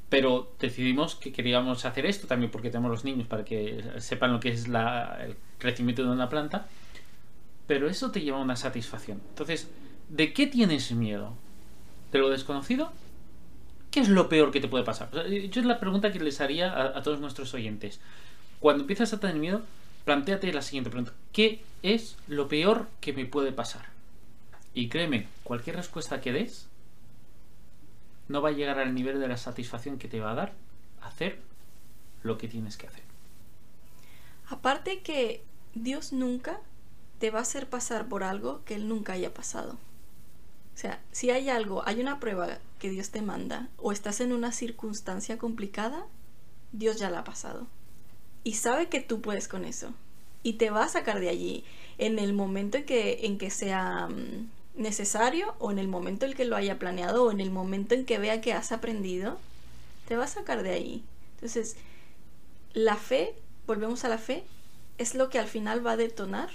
Pero 0.08 0.52
decidimos 0.60 1.16
que 1.16 1.32
queríamos 1.32 1.84
hacer 1.84 2.06
esto 2.06 2.26
también 2.26 2.50
porque 2.50 2.70
tenemos 2.70 2.90
los 2.90 3.04
niños 3.04 3.26
para 3.26 3.44
que 3.44 3.82
sepan 3.98 4.32
lo 4.32 4.40
que 4.40 4.50
es 4.50 4.68
la, 4.68 5.18
el 5.24 5.36
crecimiento 5.58 6.04
de 6.04 6.10
una 6.10 6.28
planta. 6.28 6.68
Pero 7.66 7.88
eso 7.88 8.12
te 8.12 8.20
lleva 8.20 8.38
a 8.38 8.40
una 8.40 8.54
satisfacción. 8.54 9.20
Entonces, 9.30 9.68
¿de 10.08 10.32
qué 10.32 10.46
tienes 10.46 10.92
miedo? 10.92 11.32
¿De 12.12 12.20
lo 12.20 12.30
desconocido? 12.30 12.92
¿Qué 13.96 14.00
es 14.00 14.10
lo 14.10 14.28
peor 14.28 14.50
que 14.50 14.60
te 14.60 14.68
puede 14.68 14.84
pasar? 14.84 15.08
yo 15.26 15.60
es 15.62 15.66
la 15.66 15.80
pregunta 15.80 16.12
que 16.12 16.20
les 16.20 16.42
haría 16.42 16.70
a, 16.70 16.98
a 16.98 17.02
todos 17.02 17.18
nuestros 17.18 17.54
oyentes. 17.54 17.98
Cuando 18.60 18.82
empiezas 18.82 19.14
a 19.14 19.20
tener 19.20 19.36
miedo, 19.36 19.62
planteate 20.04 20.52
la 20.52 20.60
siguiente 20.60 20.90
pregunta. 20.90 21.14
¿Qué 21.32 21.62
es 21.82 22.18
lo 22.28 22.46
peor 22.46 22.88
que 23.00 23.14
me 23.14 23.24
puede 23.24 23.52
pasar? 23.52 23.86
Y 24.74 24.90
créeme, 24.90 25.28
cualquier 25.44 25.76
respuesta 25.76 26.20
que 26.20 26.34
des 26.34 26.66
no 28.28 28.42
va 28.42 28.50
a 28.50 28.52
llegar 28.52 28.78
al 28.78 28.94
nivel 28.94 29.18
de 29.18 29.28
la 29.28 29.38
satisfacción 29.38 29.96
que 29.96 30.08
te 30.08 30.20
va 30.20 30.32
a 30.32 30.34
dar 30.34 30.52
hacer 31.00 31.38
lo 32.22 32.36
que 32.36 32.48
tienes 32.48 32.76
que 32.76 32.88
hacer. 32.88 33.02
Aparte 34.50 35.00
que 35.00 35.42
Dios 35.74 36.12
nunca 36.12 36.60
te 37.18 37.30
va 37.30 37.38
a 37.38 37.42
hacer 37.42 37.66
pasar 37.66 38.10
por 38.10 38.24
algo 38.24 38.62
que 38.66 38.74
Él 38.74 38.88
nunca 38.88 39.14
haya 39.14 39.32
pasado. 39.32 39.78
O 40.76 40.78
sea, 40.78 41.00
si 41.10 41.30
hay 41.30 41.48
algo, 41.48 41.82
hay 41.88 42.00
una 42.00 42.20
prueba 42.20 42.58
que 42.78 42.90
Dios 42.90 43.08
te 43.08 43.22
manda 43.22 43.70
o 43.78 43.92
estás 43.92 44.20
en 44.20 44.34
una 44.34 44.52
circunstancia 44.52 45.38
complicada, 45.38 46.04
Dios 46.72 46.98
ya 46.98 47.08
la 47.08 47.20
ha 47.20 47.24
pasado. 47.24 47.66
Y 48.44 48.52
sabe 48.52 48.90
que 48.90 49.00
tú 49.00 49.22
puedes 49.22 49.48
con 49.48 49.64
eso. 49.64 49.94
Y 50.42 50.54
te 50.54 50.68
va 50.68 50.84
a 50.84 50.88
sacar 50.90 51.18
de 51.18 51.30
allí 51.30 51.64
en 51.96 52.18
el 52.18 52.34
momento 52.34 52.76
en 52.76 52.84
que, 52.84 53.20
en 53.22 53.38
que 53.38 53.48
sea 53.48 54.08
mm, 54.08 54.50
necesario 54.74 55.54
o 55.60 55.70
en 55.70 55.78
el 55.78 55.88
momento 55.88 56.26
en 56.26 56.34
que 56.34 56.44
lo 56.44 56.56
haya 56.56 56.78
planeado 56.78 57.24
o 57.24 57.30
en 57.30 57.40
el 57.40 57.50
momento 57.50 57.94
en 57.94 58.04
que 58.04 58.18
vea 58.18 58.42
que 58.42 58.52
has 58.52 58.70
aprendido, 58.70 59.38
te 60.06 60.18
va 60.18 60.24
a 60.24 60.28
sacar 60.28 60.62
de 60.62 60.72
ahí. 60.72 61.02
Entonces, 61.36 61.76
la 62.74 62.96
fe, 62.96 63.34
volvemos 63.66 64.04
a 64.04 64.10
la 64.10 64.18
fe, 64.18 64.44
es 64.98 65.14
lo 65.14 65.30
que 65.30 65.38
al 65.38 65.48
final 65.48 65.84
va 65.84 65.92
a 65.92 65.96
detonar 65.96 66.50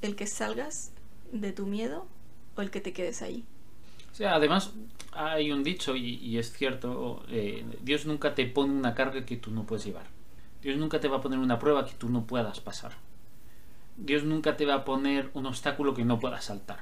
el 0.00 0.16
que 0.16 0.26
salgas 0.26 0.92
de 1.30 1.52
tu 1.52 1.66
miedo 1.66 2.06
o 2.56 2.62
el 2.62 2.70
que 2.70 2.80
te 2.80 2.94
quedes 2.94 3.20
ahí. 3.20 3.44
O 4.18 4.28
además 4.28 4.72
hay 5.12 5.52
un 5.52 5.62
dicho 5.62 5.96
y, 5.96 6.38
es 6.38 6.52
cierto, 6.52 7.24
eh, 7.28 7.64
Dios 7.82 8.06
nunca 8.06 8.34
te 8.34 8.46
pone 8.46 8.72
una 8.72 8.94
carga 8.94 9.24
que 9.24 9.36
tú 9.36 9.50
no 9.50 9.64
puedes 9.64 9.84
llevar. 9.84 10.06
Dios 10.62 10.76
nunca 10.76 11.00
te 11.00 11.08
va 11.08 11.18
a 11.18 11.20
poner 11.20 11.38
una 11.38 11.58
prueba 11.58 11.84
que 11.86 11.94
tú 11.94 12.08
no 12.08 12.26
puedas 12.26 12.60
pasar. 12.60 12.92
Dios 13.96 14.24
nunca 14.24 14.56
te 14.56 14.66
va 14.66 14.74
a 14.74 14.84
poner 14.84 15.30
un 15.34 15.46
obstáculo 15.46 15.94
que 15.94 16.04
no 16.04 16.18
puedas 16.18 16.44
saltar. 16.44 16.80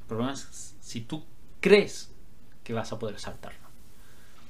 El 0.00 0.06
problema 0.06 0.32
es 0.32 0.76
si 0.80 1.00
tú 1.00 1.24
crees 1.60 2.14
que 2.64 2.72
vas 2.72 2.92
a 2.92 2.98
poder 2.98 3.18
saltarlo. 3.18 3.66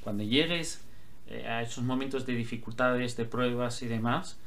Cuando 0.02 0.22
llegues 0.22 0.84
eh, 1.28 1.46
a 1.46 1.62
esos 1.62 1.82
momentos 1.82 2.26
de 2.26 2.34
dificultades, 2.34 3.16
de 3.16 3.24
pruebas 3.24 3.82
y 3.82 3.86
demás, 3.86 4.38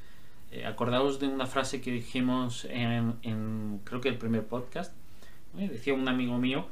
eh, 0.52 0.66
acordaos 0.66 1.20
de 1.20 1.28
una 1.28 1.46
frase 1.46 1.82
que 1.82 1.92
dijimos 1.92 2.66
en, 2.70 3.82
creo 3.84 4.02
que 4.02 4.10
el 4.10 4.18
primer 4.18 4.46
podcast. 4.46 4.94
Decía 5.54 5.96
un 5.96 6.08
amigo 6.08 6.38
mío 6.38 6.68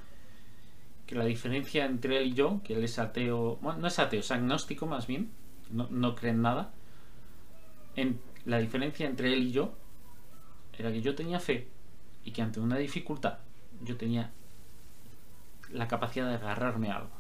que 1.08 1.16
la 1.16 1.26
diferencia 1.26 1.86
entre 1.86 2.18
él 2.18 2.28
y 2.28 2.34
yo, 2.34 2.62
que 2.64 2.76
él 2.76 2.84
es 2.84 3.00
ateo, 3.00 3.58
bueno, 3.62 3.80
no 3.80 3.88
es 3.88 3.98
ateo, 3.98 4.20
es 4.20 4.30
agnóstico 4.30 4.86
más 4.86 5.08
bien, 5.08 5.32
no, 5.72 5.88
no 5.90 6.16
cree 6.16 6.32
en 6.32 6.42
nada. 6.42 6.74
En, 7.96 8.20
la 8.46 8.60
diferencia 8.60 9.08
entre 9.08 9.34
él 9.34 9.44
y 9.44 9.52
yo 9.52 9.74
era 10.78 10.92
que 10.92 11.02
yo 11.02 11.16
tenía 11.16 11.40
fe 11.40 11.68
y 12.24 12.32
que 12.32 12.42
ante 12.42 12.60
una 12.60 12.78
dificultad 12.78 13.40
yo 13.82 13.98
tenía 13.98 14.32
la 15.70 15.88
capacidad 15.88 16.28
de 16.30 16.36
agarrarme 16.36 16.92
a 16.92 16.98
algo. 16.98 17.16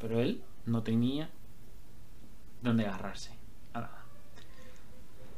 Pero 0.00 0.20
él 0.20 0.42
no 0.66 0.82
tenía 0.82 1.30
donde 2.62 2.86
agarrarse 2.86 3.32
a 3.74 3.80
nada. 3.80 4.04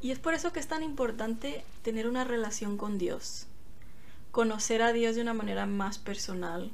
Y 0.03 0.11
es 0.11 0.18
por 0.18 0.35
eso 0.35 0.53
que 0.53 0.61
es 0.61 0.68
tan 0.68 0.83
importante 0.83 1.64
tener 1.83 2.09
una 2.09 2.24
relación 2.24 2.76
con 2.76 2.98
Dios. 2.98 3.46
Conocer 4.31 4.83
a 4.83 4.92
Dios 4.92 5.16
de 5.16 5.22
una 5.22 5.35
manera 5.35 5.66
más 5.66 5.98
personal. 5.98 6.70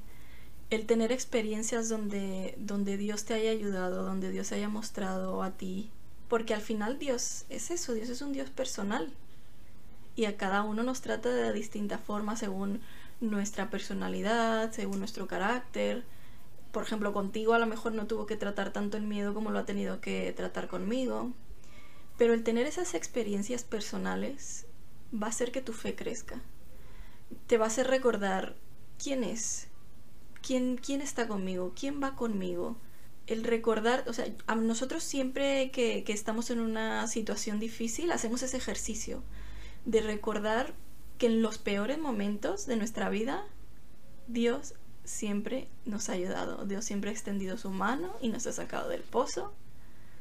El 0.68 0.86
tener 0.86 1.12
experiencias 1.12 1.88
donde, 1.88 2.54
donde 2.58 2.96
Dios 2.96 3.24
te 3.24 3.34
haya 3.34 3.50
ayudado, 3.50 4.04
donde 4.04 4.30
Dios 4.30 4.50
haya 4.52 4.68
mostrado 4.68 5.42
a 5.42 5.52
ti. 5.52 5.90
Porque 6.28 6.54
al 6.54 6.60
final 6.60 6.98
Dios 6.98 7.44
es 7.48 7.70
eso, 7.70 7.94
Dios 7.94 8.08
es 8.08 8.20
un 8.20 8.32
Dios 8.32 8.50
personal. 8.50 9.12
Y 10.16 10.24
a 10.24 10.36
cada 10.36 10.62
uno 10.62 10.82
nos 10.82 11.02
trata 11.02 11.28
de 11.28 11.52
distinta 11.52 11.98
forma 11.98 12.36
según 12.36 12.80
nuestra 13.20 13.70
personalidad, 13.70 14.72
según 14.72 14.98
nuestro 14.98 15.26
carácter. 15.26 16.04
Por 16.72 16.82
ejemplo, 16.82 17.12
contigo 17.12 17.54
a 17.54 17.58
lo 17.58 17.66
mejor 17.66 17.92
no 17.92 18.06
tuvo 18.06 18.26
que 18.26 18.36
tratar 18.36 18.72
tanto 18.72 18.96
el 18.96 19.04
miedo 19.04 19.34
como 19.34 19.50
lo 19.50 19.58
ha 19.58 19.66
tenido 19.66 20.00
que 20.00 20.32
tratar 20.36 20.68
conmigo. 20.68 21.32
Pero 22.18 22.34
el 22.34 22.42
tener 22.42 22.66
esas 22.66 22.94
experiencias 22.94 23.62
personales 23.62 24.66
va 25.14 25.26
a 25.26 25.30
hacer 25.30 25.52
que 25.52 25.62
tu 25.62 25.72
fe 25.72 25.94
crezca. 25.94 26.40
Te 27.46 27.58
va 27.58 27.66
a 27.66 27.68
hacer 27.68 27.86
recordar 27.86 28.56
quién 29.02 29.22
es, 29.22 29.65
quién, 30.46 31.00
está 31.00 31.26
conmigo, 31.26 31.72
quién 31.78 32.00
va 32.02 32.14
conmigo. 32.14 32.76
El 33.26 33.42
recordar, 33.42 34.04
o 34.06 34.12
sea, 34.12 34.26
a 34.46 34.54
nosotros 34.54 35.02
siempre 35.02 35.70
que, 35.72 36.04
estamos 36.06 36.50
en 36.50 36.60
una 36.60 37.06
situación 37.08 37.58
difícil 37.58 38.12
hacemos 38.12 38.42
ese 38.42 38.56
ejercicio 38.56 39.22
de 39.84 40.00
recordar 40.00 40.74
que 41.18 41.26
en 41.26 41.42
los 41.42 41.58
peores 41.58 41.98
momentos 41.98 42.66
de 42.66 42.76
nuestra 42.76 43.08
vida, 43.08 43.44
Dios 44.28 44.74
siempre 45.04 45.68
nos 45.84 46.08
ha 46.08 46.12
ayudado. 46.12 46.64
Dios 46.66 46.84
siempre 46.84 47.10
ha 47.10 47.12
extendido 47.12 47.56
su 47.56 47.70
mano 47.70 48.14
y 48.20 48.28
nos 48.28 48.46
ha 48.46 48.52
sacado 48.52 48.88
del 48.88 49.02
pozo. 49.02 49.52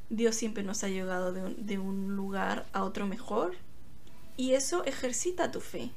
Dios 0.10 0.36
siempre 0.36 0.64
nos 0.64 0.84
ha 0.84 0.90
llevado 0.90 1.34
de 1.34 1.78
un, 1.78 2.16
lugar 2.16 2.66
a 2.74 2.84
otro 2.84 3.06
mejor. 3.06 3.56
Y 4.38 4.54
eso 4.54 4.84
ejercita 4.86 5.52
tu 5.52 5.62
fe. 5.62 5.92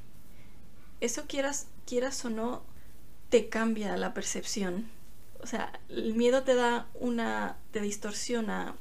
Eso 1.01 1.25
quieras, 1.27 1.67
quieras 1.85 2.23
o 2.25 2.29
no, 2.29 2.63
te 3.29 3.49
cambia 3.49 3.95
la 3.97 4.13
percepción. 4.13 4.89
O 5.41 5.47
sea, 5.47 5.79
el 5.89 6.15
miedo 6.15 6.43
te 6.43 6.55
da 6.55 6.87
una, 6.95 7.57
te 7.71 7.81
distorsiona 7.81 8.75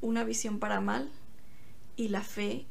una 0.00 0.24
visión 0.24 0.58
para 0.58 0.80
mal 0.80 1.10
y 1.96 2.08
la 2.08 2.22
fe 2.22 2.66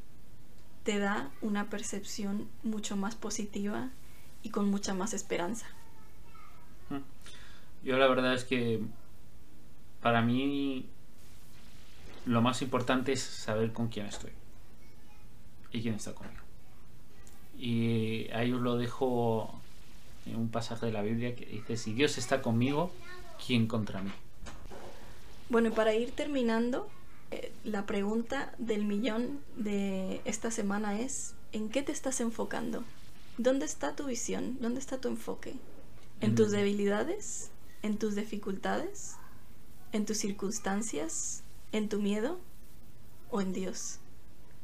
te 0.83 0.99
da 0.99 1.29
una 1.41 1.69
percepción 1.69 2.47
mucho 2.63 2.95
más 2.95 3.15
positiva 3.15 3.89
y 4.41 4.49
con 4.49 4.69
mucha 4.69 4.93
más 4.93 5.13
esperanza. 5.13 5.67
Mm. 6.89 6.99
Yo 7.83 7.97
la 7.97 8.07
verdad 8.07 8.33
es 8.33 8.45
que 8.45 8.81
para 10.01 10.21
mí 10.21 10.87
lo 12.25 12.41
más 12.41 12.61
importante 12.61 13.11
es 13.11 13.21
saber 13.21 13.73
con 13.73 13.89
quién 13.89 14.05
estoy 14.05 14.31
y 15.71 15.81
quién 15.81 15.95
está 15.95 16.13
conmigo. 16.13 16.41
Y 17.57 18.29
ahí 18.31 18.53
os 18.53 18.61
lo 18.61 18.77
dejo 18.77 19.58
un 20.35 20.49
pasaje 20.49 20.87
de 20.87 20.91
la 20.91 21.01
Biblia 21.01 21.35
que 21.35 21.45
dice, 21.45 21.77
si 21.77 21.93
Dios 21.93 22.17
está 22.17 22.41
conmigo, 22.41 22.91
¿quién 23.45 23.67
contra 23.67 24.01
mí? 24.01 24.11
Bueno, 25.49 25.69
y 25.69 25.71
para 25.71 25.93
ir 25.93 26.11
terminando, 26.11 26.87
la 27.63 27.85
pregunta 27.85 28.53
del 28.57 28.85
millón 28.85 29.39
de 29.55 30.21
esta 30.25 30.51
semana 30.51 30.99
es, 30.99 31.35
¿en 31.51 31.69
qué 31.69 31.83
te 31.83 31.91
estás 31.91 32.21
enfocando? 32.21 32.83
¿Dónde 33.37 33.65
está 33.65 33.95
tu 33.95 34.05
visión? 34.05 34.57
¿Dónde 34.59 34.79
está 34.79 34.99
tu 34.99 35.07
enfoque? 35.07 35.55
¿En 36.21 36.35
tus 36.35 36.51
debilidades? 36.51 37.51
¿En 37.81 37.97
tus 37.97 38.15
dificultades? 38.15 39.15
¿En 39.91 40.05
tus 40.05 40.17
circunstancias? 40.17 41.43
¿En 41.71 41.87
tu 41.87 42.01
miedo? 42.01 42.39
¿O 43.31 43.41
en 43.41 43.53
Dios? 43.53 43.99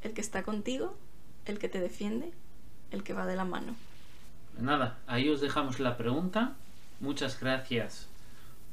¿El 0.01 0.13
que 0.13 0.21
está 0.21 0.43
contigo? 0.43 0.95
¿El 1.45 1.59
que 1.59 1.69
te 1.69 1.79
defiende? 1.79 2.31
¿El 2.91 3.03
que 3.03 3.13
va 3.13 3.25
de 3.25 3.35
la 3.35 3.45
mano? 3.45 3.75
Nada, 4.59 4.97
ahí 5.07 5.29
os 5.29 5.41
dejamos 5.41 5.79
la 5.79 5.97
pregunta. 5.97 6.53
Muchas 6.99 7.39
gracias 7.39 8.07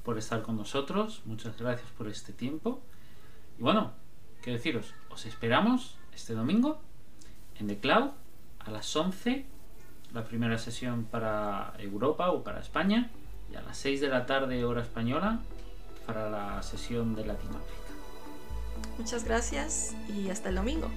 por 0.05 0.19
estar 0.19 0.43
con 0.43 0.57
nosotros. 0.57 1.23
Muchas 1.25 1.59
gracias 1.59 1.89
por 1.99 2.09
este 2.09 2.33
tiempo. 2.33 2.81
Y 3.59 3.63
bueno, 3.63 3.93
qué 4.43 4.53
deciros, 4.53 4.95
os 5.11 5.27
esperamos 5.27 5.97
este 6.15 6.35
domingo 6.35 6.81
en 7.59 7.67
The 7.67 7.79
Cloud 7.79 8.11
a 8.61 8.71
las 8.71 8.95
11, 8.95 9.45
la 10.15 10.25
primera 10.25 10.59
sesión 10.59 11.05
para 11.05 11.75
Europa 11.79 12.31
o 12.31 12.43
para 12.43 12.61
España, 12.61 13.11
y 13.51 13.57
a 13.57 13.63
las 13.63 13.77
6 13.79 14.01
de 14.01 14.09
la 14.09 14.27
tarde 14.27 14.65
hora 14.65 14.83
española 14.83 15.41
para 16.07 16.31
la 16.31 16.63
sesión 16.63 17.15
de 17.15 17.27
Latinoamérica. 17.27 17.73
Muchas 18.99 19.25
gracias 19.25 19.95
y 20.09 20.31
hasta 20.31 20.49
el 20.49 20.57
domingo. 20.57 20.89